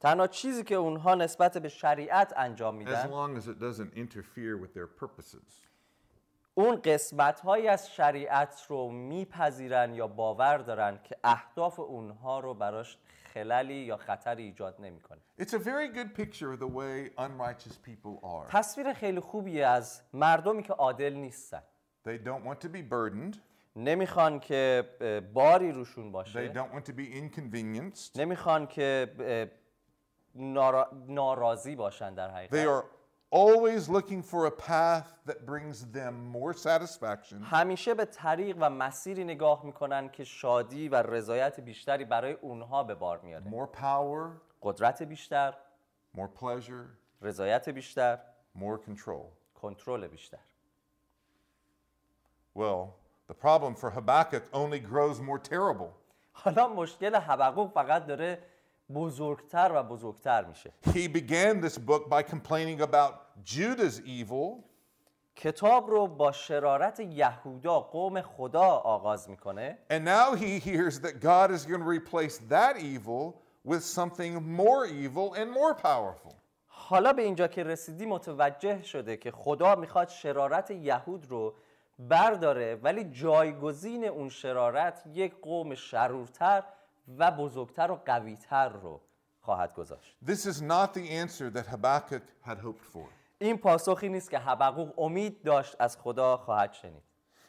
تنها 0.00 0.26
چیزی 0.26 0.64
که 0.64 0.74
اونها 0.74 1.14
نسبت 1.14 1.58
به 1.58 1.68
شریعت 1.68 2.32
انجام 2.36 2.74
as 2.74 2.78
میدن 2.78 3.10
long 3.10 3.40
as 3.40 3.44
it 3.44 3.60
doesn't 3.60 3.98
interfere 3.98 4.56
with 4.62 4.74
their 4.74 5.04
purposes. 5.04 5.62
اون 6.54 6.76
قسمت 6.76 7.40
هایی 7.40 7.68
از 7.68 7.90
شریعت 7.90 8.66
رو 8.68 8.90
میپذیرن 8.90 9.94
یا 9.94 10.06
باور 10.06 10.58
دارن 10.58 10.98
که 11.04 11.16
اهداف 11.24 11.80
اونها 11.80 12.40
رو 12.40 12.54
براش 12.54 12.98
خللی 13.34 13.74
یا 13.74 13.96
خطری 13.96 14.42
ایجاد 14.42 14.76
نمی‌کنه 14.80 15.18
It's 15.40 15.52
a 15.52 15.58
very 15.58 15.88
good 15.98 16.20
picture 16.20 16.52
of 16.52 16.60
the 16.60 16.68
way 16.68 17.10
unrighteous 17.18 17.76
people 17.88 18.22
are. 18.22 18.52
تصویر 18.52 18.92
خیلی 18.92 19.20
خوبی 19.20 19.62
از 19.62 20.02
مردمی 20.12 20.62
که 20.62 20.72
عادل 20.72 21.14
نیستن 21.14 21.62
They 22.08 22.18
don't 22.18 22.44
want 22.48 22.60
to 22.60 22.68
be 22.68 22.82
burdened. 22.90 23.38
نمی‌خوان 23.76 24.40
که 24.40 24.84
باری 25.34 25.72
روشون 25.72 26.08
They 26.08 26.12
باشه 26.12 26.52
don't 26.52 26.74
want 26.76 26.84
to 26.84 26.92
be 26.92 27.12
inconvenienced. 27.22 28.16
نمی‌خوان 28.16 28.66
که 28.66 29.10
نارا- 30.34 30.88
ناراضی 31.08 31.76
باشن 31.76 32.14
در 32.14 32.28
They 32.28 32.32
حقیقت 32.32 32.66
are 32.82 32.84
always 33.34 33.88
looking 33.88 34.22
for 34.22 34.46
a 34.46 34.50
path 34.50 35.08
that 35.30 35.46
brings 35.46 35.84
them 35.94 36.14
more 36.32 36.52
satisfaction 36.54 37.34
همیشه 37.42 37.94
به 37.94 38.04
طریق 38.04 38.56
و 38.60 38.70
مسیری 38.70 39.24
نگاه 39.24 39.66
می‌کنن 39.66 40.08
که 40.08 40.24
شادی 40.24 40.88
و 40.88 40.94
رضایت 41.02 41.60
بیشتری 41.60 42.04
برای 42.04 42.32
اونها 42.32 42.84
به 42.84 42.94
بار 42.94 43.20
میاره 43.20 43.44
more 43.50 43.76
power, 43.76 44.40
قدرت 44.62 45.02
بیشتر 45.02 45.54
more 46.16 46.28
pleasure, 46.40 46.86
رضایت 47.22 47.68
بیشتر 47.68 48.18
more 48.56 48.78
control. 48.90 49.26
کنترل 49.54 50.06
بیشتر 50.06 50.38
Well, 52.54 52.94
the 53.28 53.34
problem 53.34 53.74
for 53.74 53.90
Habakkuk 53.90 54.42
only 54.52 54.80
grows 54.80 55.20
more 55.20 55.38
terrible. 55.38 55.92
حالا 56.32 56.68
مشکل 56.68 57.14
حبقوق 57.16 57.70
فقط 57.72 58.06
داره 58.06 58.38
بزرگتر 58.94 59.72
و 59.74 59.82
بزرگتر 59.82 60.44
میشه. 60.44 60.72
He 60.86 61.08
began 61.08 61.60
this 61.60 61.78
book 61.78 62.08
by 62.10 62.22
complaining 62.22 62.80
about 62.80 63.12
Judah's 63.44 64.00
evil, 64.06 64.64
کتاب 65.36 65.90
رو 65.90 66.06
با 66.06 66.32
شرارت 66.32 67.00
یهودا 67.00 67.80
قوم 67.80 68.20
خدا 68.20 68.62
آغاز 68.64 69.30
می‌کنه. 69.30 69.78
And 69.90 70.04
now 70.04 70.34
he 70.34 70.58
hears 70.58 71.00
that 71.00 71.20
God 71.20 71.50
is 71.50 71.66
going 71.66 71.80
to 71.80 71.90
replace 71.98 72.38
that 72.38 72.76
evil 72.76 73.42
with 73.64 73.84
something 73.84 74.42
more 74.42 74.86
evil 74.86 75.34
and 75.34 75.50
more 75.50 75.74
powerful. 75.74 76.34
حالا 76.66 77.12
به 77.12 77.22
اینجا 77.22 77.48
که 77.48 77.64
رسیدی 77.64 78.06
متوجه 78.06 78.82
شده 78.82 79.16
که 79.16 79.30
خدا 79.30 79.74
می‌خواد 79.74 80.08
شرارت 80.08 80.70
یهود 80.70 81.26
رو 81.26 81.54
برداره 81.98 82.74
ولی 82.74 83.04
جایگزین 83.04 84.04
اون 84.04 84.28
شرارت 84.28 85.02
یک 85.12 85.34
قوم 85.42 85.74
شرورتر 85.74 86.64
و 87.17 87.31
بزرگتر 87.31 87.91
و 87.91 87.95
قویتر 87.95 88.69
رو 88.69 89.01
خواهد 89.41 89.73
گذاشت 89.73 90.17
This 90.25 90.45
is 90.45 90.61
not 90.61 90.93
the 90.93 91.09
answer 91.09 91.49
that 91.49 91.67
Habakkuk 91.67 92.23
had 92.41 92.57
hoped 92.57 92.85
for. 92.93 93.07
این 93.39 93.57
پاسخی 93.57 94.09
نیست 94.09 94.31
که 94.31 94.39
حبقوق 94.39 94.99
امید 94.99 95.43
داشت 95.43 95.75
از 95.79 95.97
خدا 95.97 96.37
خواهد 96.37 96.73
شنید 96.73 97.03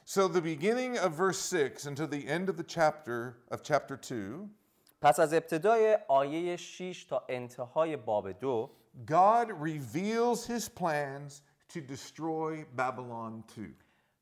So 0.06 0.28
the 0.28 0.42
beginning 0.42 0.98
of 0.98 1.12
verse 1.12 1.40
6 1.40 1.86
until 1.86 2.06
the 2.06 2.28
end 2.28 2.48
of 2.50 2.56
the 2.56 2.62
chapter 2.62 3.36
of 3.50 3.62
chapter 3.62 3.96
2, 3.96 4.48
پس 5.00 5.20
از 5.20 5.34
ابتدای 5.34 5.98
آیه 6.08 6.56
6 6.56 7.04
تا 7.04 7.24
انتهای 7.28 7.96
باب 7.96 8.32
دو 8.32 8.70
God 9.06 9.48
reveals 9.50 10.46
his 10.46 10.68
plans 10.68 11.42
to 11.68 11.80
destroy 11.80 12.64
Babylon 12.76 13.42
2. 13.56 13.62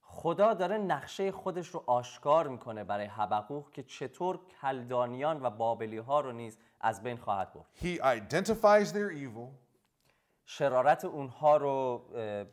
خدا 0.09 0.53
داره 0.53 0.77
نقشه 0.77 1.31
خودش 1.31 1.67
رو 1.67 1.83
آشکار 1.85 2.47
می‌کنه 2.47 2.83
برای 2.83 3.05
حبقوق 3.05 3.71
که 3.71 3.83
چطور 3.83 4.39
کلدانیان 4.61 5.45
و 5.45 5.49
بابلی 5.49 5.97
ها 5.97 6.19
رو 6.19 6.31
نیز 6.31 6.57
از 6.81 7.03
بین 7.03 7.17
خواهد 7.17 7.53
برد 7.53 7.65
He 7.81 7.99
identifies 8.01 8.87
their 8.87 9.17
evil 9.17 9.49
شرارت 10.45 11.05
اونها 11.05 11.57
رو 11.57 12.05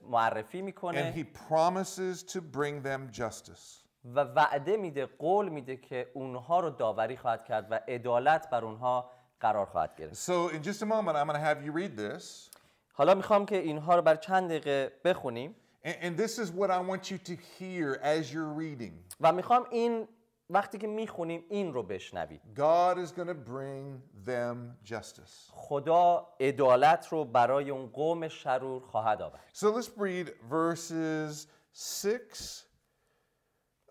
معرفی 0.03 0.61
and 0.61 0.65
می‌کنه 0.65 1.15
he 1.15 1.39
promises 1.49 2.33
to 2.33 2.37
bring 2.37 2.87
them 2.87 3.19
justice. 3.19 3.85
و 4.05 4.21
وعده 4.21 4.77
میده 4.77 5.07
قول 5.07 5.49
میده 5.49 5.77
که 5.77 6.11
اونها 6.15 6.61
رو 6.61 6.71
داوری 6.71 7.17
خواهد 7.17 7.45
کرد 7.45 7.67
و 7.71 7.81
عدالت 7.89 8.51
بر 8.51 8.65
اونها 8.65 9.11
قرار 9.41 9.67
خواهد 9.67 9.97
گرفت 9.97 10.15
So 10.15 10.55
in 10.55 10.63
just 10.63 10.83
a 10.83 10.87
moment, 10.87 11.17
I'm 11.17 11.27
going 11.27 11.41
to 11.41 11.47
have 11.47 11.67
you 11.67 11.73
read 11.73 11.97
this. 11.97 12.51
حالا 12.93 13.15
می‌خوام 13.15 13.47
که 13.47 13.57
اینها 13.57 13.97
رو 13.97 14.03
بر 14.03 14.17
چند 14.17 14.49
دقیقه 14.49 14.93
بخونیم 15.05 15.57
And, 15.84 15.96
and 16.02 16.18
this 16.18 16.40
is 16.40 16.52
what 16.52 16.70
I 16.70 16.80
want 16.80 17.10
you 17.12 17.18
to 17.18 17.36
hear 17.58 18.00
as 18.04 18.34
you're 18.34 18.54
reading. 18.54 18.94
و 19.20 19.32
میخوام 19.32 19.66
این 19.72 20.08
وقتی 20.50 20.78
که 20.78 20.88
میخونیم 20.88 21.46
این 21.50 21.74
رو 21.74 21.84
بشنوید 21.84 22.42
God 22.56 22.98
is 22.98 23.12
going 23.12 23.28
to 23.28 23.50
bring 23.50 24.02
them 24.26 24.78
justice. 24.84 25.52
خدا 25.52 26.28
عدالت 26.40 27.08
رو 27.08 27.26
برای 27.26 27.70
اون 27.70 27.88
قوم 27.88 28.28
شرور 28.28 28.82
خواهد 28.82 29.22
آورد 29.22 29.42
So 29.54 29.66
let's 29.66 29.90
read 29.98 30.32
verses 30.50 31.48
6 31.74 32.66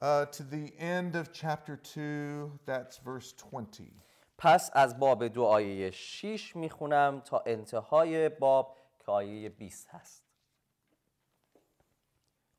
uh, 0.00 0.26
to 0.26 0.42
the 0.42 0.72
end 0.78 1.16
of 1.16 1.32
chapter 1.32 1.76
2. 1.76 2.58
That's 2.66 2.98
verse 2.98 3.32
20. 3.32 3.82
پس 4.38 4.70
از 4.72 4.98
باب 4.98 5.28
دو 5.28 5.44
آیه 5.44 5.90
6 5.90 6.56
میخونم 6.56 7.20
تا 7.24 7.42
انتهای 7.46 8.28
باب 8.28 8.76
که 8.98 9.12
آیه 9.12 9.48
20 9.48 9.88
هست 9.90 10.24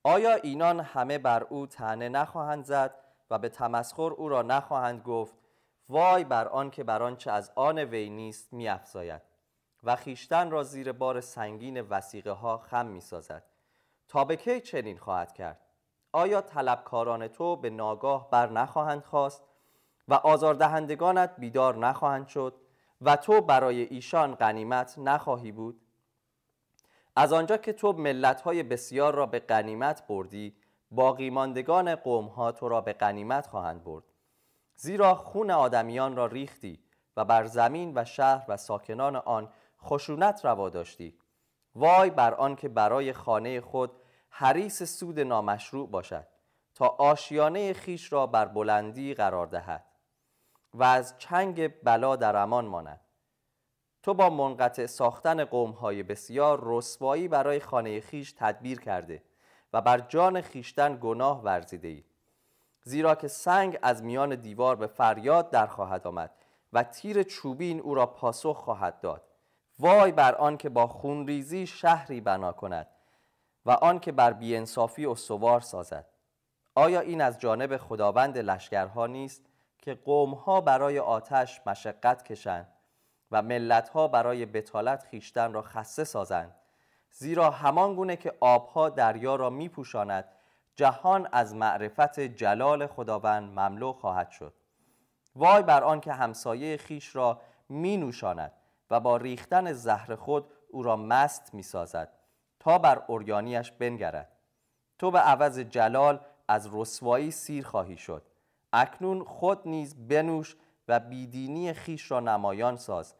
آیا 0.06 0.34
اینان 0.34 0.80
همه 0.80 1.18
بر 1.18 1.44
او 1.44 1.66
تنه 1.66 2.08
نخواهند 2.08 2.64
زد 2.64 2.94
و 3.30 3.38
به 3.38 3.48
تمسخر 3.48 4.12
او 4.12 4.28
را 4.28 4.42
نخواهند 4.42 5.02
گفت؟ 5.02 5.34
وای 5.88 6.24
بر 6.24 6.48
آن 6.48 6.70
که 6.70 6.84
بر 6.84 7.02
آنچه 7.02 7.30
از 7.30 7.52
آن 7.54 7.78
وی 7.78 8.10
نیست 8.10 8.52
میافزاید 8.52 9.22
و 9.82 9.96
خیشتن 9.96 10.50
را 10.50 10.62
زیر 10.62 10.92
بار 10.92 11.20
سنگین 11.20 11.80
وسیقه 11.80 12.30
ها 12.30 12.58
خم 12.58 12.86
می‌سازد. 12.86 13.42
تا 14.08 14.24
به 14.24 14.36
کی 14.36 14.60
چنین 14.60 14.98
خواهد 14.98 15.32
کرد؟ 15.32 15.60
آیا 16.12 16.40
طلبکاران 16.40 17.28
تو 17.28 17.56
به 17.56 17.70
ناگاه 17.70 18.30
بر 18.30 18.50
نخواهند 18.50 19.04
خواست 19.04 19.42
و 20.08 20.14
آزاردهندگانت 20.14 21.34
بیدار 21.38 21.76
نخواهند 21.76 22.28
شد 22.28 22.54
و 23.00 23.16
تو 23.16 23.40
برای 23.40 23.80
ایشان 23.82 24.34
غنیمت 24.34 24.98
نخواهی 24.98 25.52
بود؟ 25.52 25.80
از 27.16 27.32
آنجا 27.32 27.56
که 27.56 27.72
تو 27.72 27.92
ملت‌های 27.92 28.62
بسیار 28.62 29.14
را 29.14 29.26
به 29.26 29.38
غنیمت 29.38 30.06
بردی 30.06 30.56
باقی 30.90 31.30
ماندگان 31.30 31.94
قوم‌ها 31.94 32.52
تو 32.52 32.68
را 32.68 32.80
به 32.80 32.92
غنیمت 32.92 33.46
خواهند 33.46 33.84
برد. 33.84 34.04
زیرا 34.76 35.14
خون 35.14 35.50
آدمیان 35.50 36.16
را 36.16 36.26
ریختی 36.26 36.80
و 37.16 37.24
بر 37.24 37.44
زمین 37.44 37.92
و 37.94 38.04
شهر 38.04 38.44
و 38.48 38.56
ساکنان 38.56 39.16
آن 39.16 39.52
خشونت 39.82 40.44
روا 40.44 40.68
داشتی. 40.68 41.18
وای 41.74 42.10
بر 42.10 42.34
آن 42.34 42.56
که 42.56 42.68
برای 42.68 43.12
خانه 43.12 43.60
خود 43.60 43.92
حریس 44.28 44.82
سود 44.82 45.20
نامشروع 45.20 45.88
باشد 45.88 46.26
تا 46.74 46.86
آشیانه 46.86 47.72
خیش 47.72 48.12
را 48.12 48.26
بر 48.26 48.44
بلندی 48.44 49.14
قرار 49.14 49.46
دهد 49.46 49.84
و 50.74 50.82
از 50.82 51.18
چنگ 51.18 51.82
بلا 51.82 52.16
در 52.16 52.36
امان 52.36 52.64
ماند. 52.66 53.00
تو 54.04 54.14
با 54.14 54.30
منقطع 54.30 54.86
ساختن 54.86 55.44
قومهای 55.44 56.02
بسیار 56.02 56.60
رسوایی 56.62 57.28
برای 57.28 57.60
خانه 57.60 58.00
خیش 58.00 58.32
تدبیر 58.32 58.80
کرده 58.80 59.22
و 59.72 59.80
بر 59.80 59.98
جان 59.98 60.40
خیشتن 60.40 60.98
گناه 61.00 61.42
ورزیده 61.42 61.88
ای 61.88 62.04
زیرا 62.82 63.14
که 63.14 63.28
سنگ 63.28 63.78
از 63.82 64.02
میان 64.02 64.34
دیوار 64.34 64.76
به 64.76 64.86
فریاد 64.86 65.50
در 65.50 65.66
خواهد 65.66 66.06
آمد 66.06 66.30
و 66.72 66.82
تیر 66.82 67.22
چوبین 67.22 67.80
او 67.80 67.94
را 67.94 68.06
پاسخ 68.06 68.56
خواهد 68.56 69.00
داد. 69.00 69.22
وای 69.78 70.12
بر 70.12 70.34
آن 70.34 70.56
که 70.56 70.68
با 70.68 70.86
خونریزی 70.86 71.66
شهری 71.66 72.20
بنا 72.20 72.52
کند 72.52 72.86
و 73.66 73.70
آن 73.70 73.98
که 73.98 74.12
بر 74.12 74.32
بیانصافی 74.32 75.06
استوار 75.06 75.60
سازد. 75.60 76.06
آیا 76.74 77.00
این 77.00 77.20
از 77.20 77.38
جانب 77.38 77.76
خداوند 77.76 78.38
لشکرها 78.38 79.06
نیست 79.06 79.42
که 79.78 79.94
قومها 79.94 80.60
برای 80.60 80.98
آتش 80.98 81.60
مشقت 81.66 82.22
کشند 82.22 82.73
و 83.34 83.42
ملتها 83.42 84.08
برای 84.08 84.46
بتالت 84.46 85.04
خیشتن 85.04 85.52
را 85.52 85.62
خسته 85.62 86.04
سازند. 86.04 86.54
زیرا 87.10 87.50
همان 87.50 87.94
گونه 87.94 88.16
که 88.16 88.34
آبها 88.40 88.88
دریا 88.88 89.36
را 89.36 89.50
می 89.50 89.68
پوشاند 89.68 90.24
جهان 90.76 91.28
از 91.32 91.54
معرفت 91.54 92.20
جلال 92.20 92.86
خداوند 92.86 93.58
مملو 93.58 93.92
خواهد 93.92 94.30
شد. 94.30 94.54
وای 95.36 95.62
بر 95.62 95.84
آن 95.84 96.00
که 96.00 96.12
همسایه 96.12 96.76
خیش 96.76 97.16
را 97.16 97.40
می 97.68 97.96
نوشاند 97.96 98.52
و 98.90 99.00
با 99.00 99.16
ریختن 99.16 99.72
زهر 99.72 100.14
خود 100.14 100.46
او 100.68 100.82
را 100.82 100.96
مست 100.96 101.54
می 101.54 101.62
سازد 101.62 102.08
تا 102.60 102.78
بر 102.78 103.02
اوریانیش 103.06 103.72
بنگرد. 103.72 104.32
تو 104.98 105.10
به 105.10 105.18
عوض 105.18 105.58
جلال 105.58 106.20
از 106.48 106.68
رسوایی 106.72 107.30
سیر 107.30 107.66
خواهی 107.66 107.96
شد. 107.96 108.22
اکنون 108.72 109.24
خود 109.24 109.68
نیز 109.68 110.08
بنوش 110.08 110.56
و 110.88 111.00
بیدینی 111.00 111.72
خیش 111.72 112.10
را 112.10 112.20
نمایان 112.20 112.76
ساز. 112.76 113.14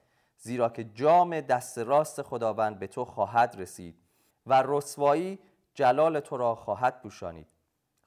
زیرا 0.46 0.68
که 0.68 0.84
جام 0.84 1.40
دست 1.40 1.78
راست 1.78 2.22
خداوند 2.22 2.78
به 2.78 2.86
تو 2.86 3.04
خواهد 3.04 3.56
رسید 3.58 3.98
و 4.46 4.62
رسوایی 4.66 5.38
جلال 5.74 6.20
تو 6.20 6.36
را 6.36 6.54
خواهد 6.54 7.00
پوشانید. 7.02 7.46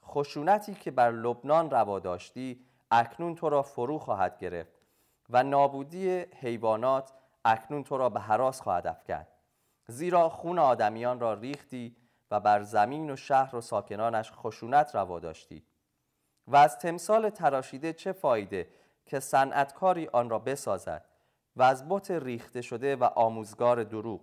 خشونتی 0.04 0.74
که 0.74 0.90
بر 0.90 1.10
لبنان 1.10 1.70
روا 1.70 1.98
داشتی 1.98 2.64
اکنون 2.90 3.34
تو 3.34 3.48
را 3.48 3.62
فرو 3.62 3.98
خواهد 3.98 4.38
گرفت 4.38 4.72
و 5.30 5.42
نابودی 5.42 6.10
حیوانات 6.18 7.12
اکنون 7.44 7.84
تو 7.84 7.98
را 7.98 8.08
به 8.08 8.20
حراس 8.20 8.60
خواهد 8.60 8.86
افکند. 8.86 9.28
زیرا 9.86 10.28
خون 10.28 10.58
آدمیان 10.58 11.20
را 11.20 11.34
ریختی 11.34 11.96
و 12.30 12.40
بر 12.40 12.62
زمین 12.62 13.10
و 13.10 13.16
شهر 13.16 13.56
و 13.56 13.60
ساکنانش 13.60 14.32
خشونت 14.32 14.94
روا 14.94 15.18
داشتی. 15.18 15.62
و 16.46 16.56
از 16.56 16.78
تمثال 16.78 17.30
تراشیده 17.30 17.92
چه 17.92 18.12
فایده 18.12 18.68
که 19.06 19.20
صنعتکاری 19.20 20.08
آن 20.12 20.30
را 20.30 20.38
بسازد؟ 20.38 21.04
و 21.58 21.62
از 21.62 21.88
بت 21.88 22.10
ریخته 22.10 22.62
شده 22.62 22.96
و 22.96 23.04
آموزگار 23.04 23.84
دروغ 23.84 24.20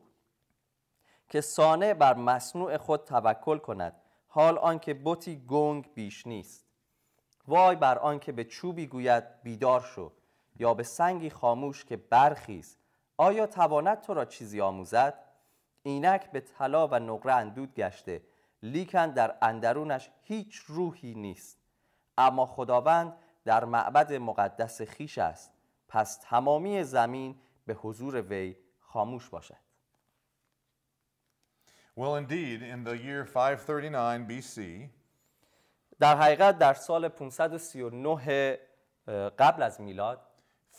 که 1.30 1.42
صانع 1.42 1.94
بر 1.94 2.14
مصنوع 2.14 2.78
خود 2.78 3.04
توکل 3.04 3.58
کند 3.58 3.94
حال 4.28 4.58
آنکه 4.58 4.94
بتی 4.94 5.46
گنگ 5.48 5.94
بیش 5.94 6.28
نیست. 6.28 6.66
وای 7.48 7.76
بر 7.76 7.98
آنکه 7.98 8.32
به 8.32 8.44
چوبی 8.44 8.88
گوید 8.88 9.42
بیدار 9.44 9.82
شو 9.82 10.12
یا 10.60 10.74
به 10.74 10.84
سنگی 10.84 11.30
خاموش 11.30 11.86
که 11.86 11.98
برخیز. 11.98 12.78
آیا 13.18 13.48
تواند 13.48 14.02
تو 14.02 14.14
را 14.14 14.26
چیزی 14.26 14.62
آموزد؟ 14.62 15.14
اینک 15.84 16.32
به 16.32 16.40
طلا 16.40 16.88
و 16.88 16.96
نقره 17.00 17.34
اندود 17.34 17.74
گشته 17.74 18.22
لیکن 18.64 19.08
در 19.12 19.36
اندرونش 19.42 20.10
هیچ 20.22 20.56
روحی 20.56 21.16
نیست. 21.16 21.58
اما 22.18 22.46
خداوند 22.46 23.18
در 23.46 23.66
معبد 23.66 24.14
مقدس 24.14 24.82
خیش 24.82 25.18
است. 25.18 25.55
پس 25.88 26.20
تمامی 26.22 26.84
زمین 26.84 27.36
به 27.66 27.74
حضور 27.74 28.22
وی 28.22 28.56
خاموش 28.80 29.30
باشد. 29.30 29.58
Well, 31.98 32.16
indeed, 32.16 32.62
in 32.62 32.84
the 32.84 32.98
year 32.98 33.24
539 33.26 34.28
BC, 34.28 34.90
در 36.00 36.18
حقیقت 36.18 36.58
در 36.58 36.74
سال 36.74 37.08
539 37.08 38.10
اه، 39.08 39.30
قبل 39.30 39.64
از 39.64 39.82
میلاد 39.82 40.22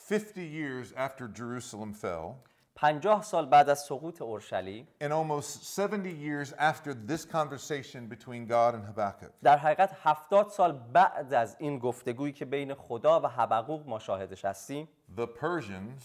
50 0.08 0.44
years 0.44 0.92
after 0.92 1.28
Jerusalem 1.38 1.94
fell, 1.94 2.34
50 2.74 3.22
سال 3.22 3.46
بعد 3.46 3.68
از 3.68 3.80
سقوط 3.80 4.22
اورشلیم 4.22 4.88
and 5.02 5.06
almost 5.06 5.80
70 5.80 6.06
years 6.06 6.52
after 6.52 6.92
this 6.92 7.24
conversation 7.24 8.06
between 8.08 8.46
God 8.46 8.74
and 8.74 8.84
Habakkuk, 8.84 9.32
در 9.42 9.56
حقیقت 9.56 9.96
70 10.02 10.48
سال 10.48 10.72
بعد 10.72 11.34
از 11.34 11.56
این 11.58 11.78
گفتگویی 11.78 12.32
که 12.32 12.44
بین 12.44 12.74
خدا 12.74 13.20
و 13.20 13.26
حبقوق 13.26 13.88
ما 13.88 13.98
شاهدش 13.98 14.44
هستیم 14.44 14.88
the 15.17 15.27
Persians 15.27 16.03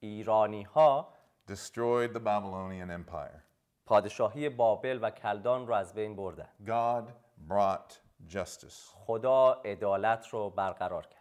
ایرانی 0.00 0.62
ها 0.62 1.12
destroyed 1.48 2.12
the 2.14 2.20
Babylonian 2.20 2.90
Empire. 2.90 3.42
پادشاهی 3.86 4.48
بابل 4.48 4.98
و 5.02 5.10
کلدان 5.10 5.66
رو 5.66 5.74
از 5.74 5.94
بین 5.94 6.16
بردن 6.16 6.48
God 6.66 7.04
brought 7.48 7.92
justice. 8.28 8.94
خدا 8.94 9.52
عدالت 9.64 10.28
رو 10.28 10.50
برقرار 10.50 11.06
کرد 11.06 11.20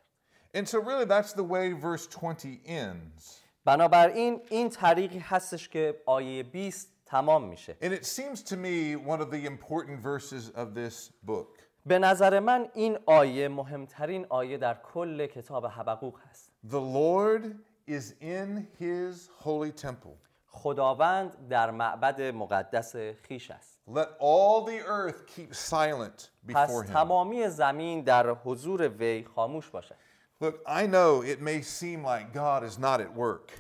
And 0.54 0.68
so, 0.68 0.80
really, 0.80 1.06
that's 1.06 1.34
the 1.34 1.44
way 1.44 1.74
verse 1.74 2.08
20 2.08 2.62
ends. 2.66 3.44
بنابراین 3.66 4.42
این 4.50 4.70
طریقی 4.70 5.20
هستش 5.20 5.70
که 5.70 6.02
آیه 6.06 6.44
20 6.44 6.90
تمام 7.06 7.44
میشه 7.44 7.78
And 7.82 7.94
it 7.94 8.06
seems 8.06 8.44
to 8.44 8.56
me 8.56 8.96
one 8.96 9.22
of 9.22 9.30
the 9.32 9.46
important 9.46 10.00
verses 10.02 10.50
of 10.56 10.74
this 10.76 11.12
book. 11.28 11.70
به 11.86 12.00
نظر 12.00 12.40
من 12.40 12.70
این 12.74 12.98
آیه 13.06 13.48
مهمترین 13.48 14.26
آیه 14.30 14.58
در 14.58 14.74
کل 14.74 15.28
کتاب 15.28 15.66
حبقوق 15.66 16.20
هست 16.30 16.52
The 16.70 16.82
Lord 16.82 17.56
is 17.88 18.14
in 18.22 18.68
his 18.80 19.30
holy 19.44 19.72
temple. 19.72 20.18
خداوند 20.48 21.48
در 21.50 21.72
معبد 21.72 22.22
مقدس 22.22 22.96
خیش 22.96 23.52
است 23.52 23.80
Let 23.88 24.08
all 24.20 24.66
the 24.66 24.82
earth 24.88 25.26
keep 25.36 25.54
silent 25.54 26.30
پس 26.54 26.70
before 26.70 26.84
him. 26.84 26.94
تمامی 26.94 27.48
زمین 27.50 28.02
در 28.02 28.30
حضور 28.30 28.88
وی 28.88 29.24
خاموش 29.24 29.70
باشد 29.70 29.96
Look, 30.42 30.56
I 30.66 30.86
know 30.88 31.22
it 31.22 31.42
may 31.42 31.62
seem 31.62 32.00
like 32.06 32.34
God 32.34 32.64
is 32.64 32.78
not 32.80 33.02
at 33.02 33.14
work, 33.16 33.52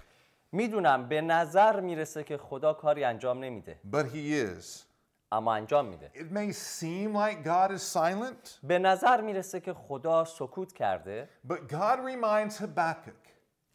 میدونم 0.52 1.08
به 1.08 1.22
نظر 1.22 1.80
میرسه 1.80 2.24
که 2.24 2.38
خدا 2.38 2.74
کاری 2.74 3.04
انجام 3.04 3.43
نمیده 3.43 3.80
but 3.91 4.06
he 4.06 4.34
is. 4.34 4.86
اما 5.35 5.55
انجام 5.55 5.87
میده 5.87 6.11
It 6.14 6.33
may 6.33 6.53
seem 6.53 7.14
like 7.14 7.44
God 7.44 7.70
is 7.79 7.83
silent, 7.83 8.59
به 8.62 8.79
نظر 8.79 9.20
می‌رسه 9.20 9.61
که 9.61 9.75
خدا 9.75 10.25
سکوت 10.25 10.73
کرده 10.73 11.29
but 11.49 11.59
God 11.70 11.99
reminds 11.99 12.59
Habakkuk 12.59 13.29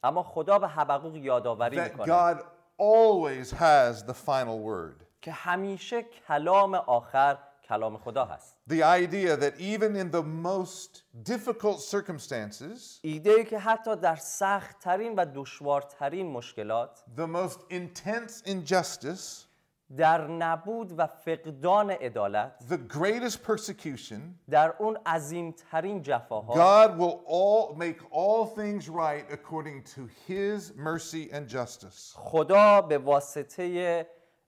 اما 0.04 0.24
خدا 0.24 0.60
به 0.60 0.68
حبقوق 0.68 1.16
یادآوری 1.16 1.78
that 1.78 1.92
می‌کنه 1.92 2.34
God 2.34 2.38
always 2.80 3.52
has 3.52 4.04
the 4.08 4.14
final 4.14 4.60
word. 4.66 5.06
که 5.22 5.32
همیشه 5.32 6.04
کلام 6.28 6.76
آخر 6.76 7.38
کلام 7.64 7.98
خدا 7.98 8.26
هست 8.26 8.58
The 8.70 8.84
idea 8.84 9.36
that 9.38 9.54
even 9.60 9.96
in 9.96 10.10
the 10.12 10.24
most 10.24 11.04
difficult 11.24 11.80
circumstances, 11.80 13.00
ایده 13.02 13.32
ای 13.32 13.46
که 13.46 13.60
حتی 13.60 13.96
در 13.96 14.16
سختترین 14.16 15.16
و 15.16 15.26
دشوارترین 15.36 16.32
مشکلات 16.32 17.04
the 17.18 17.28
most 17.28 17.60
intense 17.74 18.50
injustice, 18.50 19.49
در 19.97 20.27
نبود 20.27 20.99
و 20.99 21.07
فقدان 21.07 21.91
عدالت 21.91 22.53
the 22.69 22.95
greatest 22.95 23.37
persecution, 23.51 24.21
در 24.51 24.75
اون 24.79 24.99
عظیمترین 25.07 26.03
جفاها 26.03 26.55
God 26.55 26.99
will 26.99 27.21
all 27.27 27.77
make 27.79 27.99
all 28.11 28.47
things 28.47 28.89
right 28.89 29.25
according 29.33 29.83
to 29.95 30.09
his 30.29 30.73
mercy 30.77 31.31
and 31.33 31.49
justice. 31.49 32.15
خدا 32.15 32.81
به 32.83 32.99
واسطه 32.99 34.07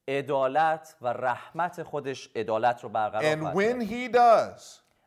عدالت 0.08 0.96
و 1.02 1.08
رحمت 1.08 1.82
خودش 1.82 2.30
عدالت 2.36 2.84
رو 2.84 2.88
برقرار 2.88 3.36
And 3.36 3.40
خواهد 3.40 3.56
when 3.56 3.84
کرد. 3.84 3.90
he 3.90 4.14
does, 4.14 4.62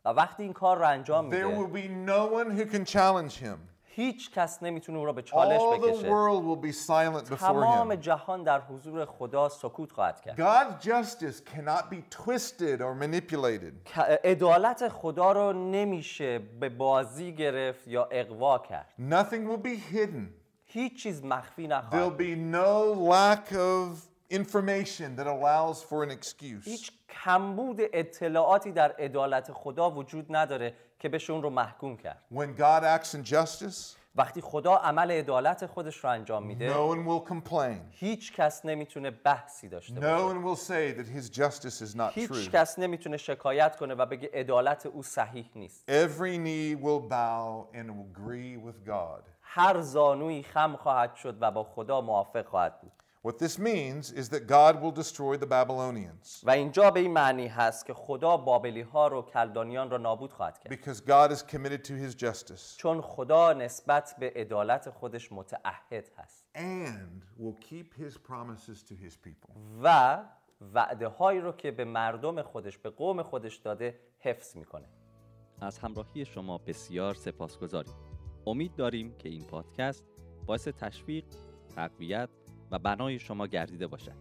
و 0.06 0.10
وقتی 0.10 0.44
این 0.44 0.54
کار 0.54 0.78
رو 0.78 0.88
انجام 0.88 1.32
there 1.32 1.50
will 1.50 1.68
میده 1.70 1.88
be 1.88 2.12
no 2.12 2.26
one 2.34 2.52
who 2.58 2.66
can 2.76 2.86
challenge 2.86 3.34
him. 3.38 3.58
هیچ 3.97 4.31
کس 4.31 4.63
نمی‌تونه 4.63 4.99
اون 4.99 5.07
رو 5.07 5.13
به 5.13 5.23
چالش 5.23 5.61
All 5.61 5.81
the 5.81 5.87
بکشه 5.87 6.09
world 6.11 6.43
will 6.43 6.67
be 6.69 6.73
silent 6.73 7.31
before 7.33 7.39
تمام 7.39 7.95
him. 7.95 7.97
جهان 7.99 8.43
در 8.43 8.61
حضور 8.61 9.05
خدا 9.05 9.49
سکوت 9.49 9.93
خواهد 9.93 10.21
کرد 10.21 10.37
God's 10.41 10.85
justice 10.85 11.41
cannot 11.55 11.83
be 11.95 12.17
twisted 12.17 12.81
or 12.81 12.95
manipulated. 13.05 13.99
عدالت 14.25 14.89
خدا 14.89 15.33
رو 15.33 15.53
نمیشه 15.53 16.39
به 16.39 16.69
بازی 16.69 17.33
گرفت 17.35 17.89
یا 17.89 18.09
اقوا 18.11 18.59
کرد 18.59 18.87
Nothing 19.11 19.49
will 19.49 19.67
be 19.67 19.95
hidden. 19.95 20.45
هیچ 20.65 21.03
چیز 21.03 21.25
مخفی 21.25 21.69
There'll 21.69 21.73
نخواهد 21.73 22.17
be 22.19 22.37
no 22.57 22.95
lack 23.11 23.53
of 23.53 24.14
information 24.31 25.17
that 25.17 25.27
allows 25.27 25.83
for 25.83 26.03
an 26.05 26.11
excuse. 26.11 26.65
هیچ 26.65 26.93
کمبود 27.25 27.77
اطلاعاتی 27.81 28.73
در 28.73 28.93
عدالت 28.93 29.53
خدا 29.53 29.91
وجود 29.91 30.27
نداره 30.31 30.75
که 30.99 31.09
بشه 31.09 31.33
اون 31.33 31.43
رو 31.43 31.51
محکوم 31.51 31.97
کرد 31.97 32.23
When 32.35 32.59
God 32.61 32.83
acts 33.03 33.15
in 33.15 33.33
justice, 33.33 33.97
وقتی 34.17 34.41
خدا 34.41 34.75
عمل 34.77 35.11
عدالت 35.11 35.67
خودش 35.67 35.97
رو 35.97 36.11
انجام 36.11 36.47
میده 36.47 36.75
no 36.75 36.95
one 36.95 37.09
will 37.09 37.31
complain. 37.33 37.77
هیچ 37.91 38.33
کس 38.33 38.65
نمی‌تونه 38.65 39.11
بحثی 39.11 39.69
داشته 39.69 39.95
No 39.95 40.01
باشه 40.01 40.29
one 40.35 40.45
will 40.45 40.61
say 40.61 40.99
that 41.01 41.09
his 41.19 41.31
justice 41.39 41.81
is 41.87 41.97
not 41.97 42.13
هیچ 42.13 42.31
true. 42.31 42.51
کس 42.53 42.79
نمی‌تونه 42.79 43.17
شکایت 43.17 43.77
کنه 43.77 43.95
و 43.95 44.07
بگه 44.07 44.31
عدالت 44.35 44.87
او 44.87 45.03
صحیح 45.03 45.51
نیست 45.55 45.85
Every 46.07 46.37
knee 46.39 46.83
will 46.85 47.11
bow 47.11 47.77
and 47.77 47.91
agree 47.91 48.67
with 48.69 48.89
God. 48.89 49.23
هر 49.43 49.81
زانویی 49.81 50.43
خم 50.43 50.77
خواهد 50.77 51.15
شد 51.15 51.37
و 51.41 51.51
با 51.51 51.65
خدا 51.65 52.01
موافق 52.01 52.47
خواهد 52.47 52.81
بود 52.81 52.93
What 53.27 53.39
this 53.39 53.59
means 53.59 54.13
is 54.13 54.29
that 54.35 54.47
God 54.47 54.83
will 54.83 54.91
destroy 55.03 55.39
the 55.39 55.47
Babylonians. 55.47 56.43
و 56.43 56.51
اینجا 56.51 56.91
به 56.91 57.01
این 57.01 57.13
معنی 57.13 57.47
هست 57.47 57.87
که 57.87 57.95
خدا 57.95 58.37
بابلی 58.37 58.81
ها 58.81 59.09
رو 59.09 59.23
کلدانیان 59.23 59.91
رو 59.91 59.99
نابود 59.99 60.33
خواهد 60.33 60.59
کرد. 60.59 60.73
Because 60.73 61.01
God 61.01 61.37
is 61.37 61.43
committed 61.43 61.85
to 61.85 61.93
his 61.93 62.15
justice. 62.15 62.77
چون 62.77 63.01
خدا 63.01 63.53
نسبت 63.53 64.17
به 64.19 64.33
عدالت 64.37 64.91
خودش 64.91 65.33
متعهد 65.33 66.11
هست. 66.17 66.45
And 66.55 67.41
will 67.41 67.65
keep 67.65 68.03
his 68.03 68.15
promises 68.15 68.83
to 68.83 68.95
his 68.95 69.17
people. 69.27 69.51
و 69.83 70.19
وعده 70.75 71.09
هایی 71.09 71.41
رو 71.41 71.53
که 71.53 71.71
به 71.71 71.85
مردم 71.85 72.43
خودش 72.43 72.79
به 72.79 72.91
قوم 72.91 73.23
خودش 73.23 73.57
داده 73.57 74.01
حفظ 74.19 74.57
می‌کنه. 74.57 74.89
از 75.61 75.79
همراهی 75.79 76.25
شما 76.25 76.59
بسیار 76.59 77.15
سپاسگزاریم. 77.15 77.95
امید 78.47 78.75
داریم 78.75 79.15
که 79.19 79.29
این 79.29 79.45
پادکست 79.45 80.05
باعث 80.47 80.69
تشویق 80.69 81.25
تقویت 81.77 82.29
و 82.75 82.79
بنای 82.79 83.19
شما 83.19 83.47
گردیده 83.47 83.87
باشد. 83.87 84.17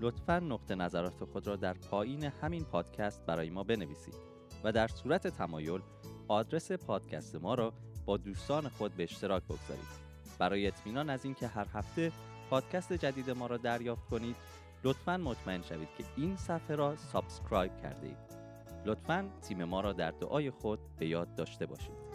لطفا 0.00 0.38
نقطه 0.38 0.74
نظرات 0.74 1.24
خود 1.24 1.46
را 1.46 1.56
در 1.56 1.72
پایین 1.72 2.24
همین 2.24 2.64
پادکست 2.64 3.26
برای 3.26 3.50
ما 3.50 3.64
بنویسید 3.64 4.14
و 4.64 4.72
در 4.72 4.88
صورت 4.88 5.26
تمایل 5.26 5.80
آدرس 6.28 6.72
پادکست 6.72 7.34
ما 7.36 7.54
را 7.54 7.72
با 8.06 8.16
دوستان 8.16 8.68
خود 8.68 8.96
به 8.96 9.02
اشتراک 9.02 9.42
بگذارید. 9.42 10.08
برای 10.38 10.66
اطمینان 10.66 11.10
از 11.10 11.24
اینکه 11.24 11.46
هر 11.46 11.66
هفته 11.74 12.12
پادکست 12.50 12.92
جدید 12.92 13.30
ما 13.30 13.46
را 13.46 13.56
دریافت 13.56 14.04
کنید 14.04 14.36
لطفا 14.84 15.16
مطمئن 15.16 15.62
شوید 15.62 15.88
که 15.98 16.04
این 16.16 16.36
صفحه 16.36 16.76
را 16.76 16.96
subscribe 16.96 17.72
کرده 17.82 18.06
اید. 18.06 18.38
لطفا 18.84 19.28
تیم 19.42 19.64
ما 19.64 19.80
را 19.80 19.92
در 19.92 20.10
دعای 20.10 20.50
خود 20.50 20.78
به 20.98 21.06
یاد 21.06 21.34
داشته 21.34 21.66
باشید. 21.66 22.07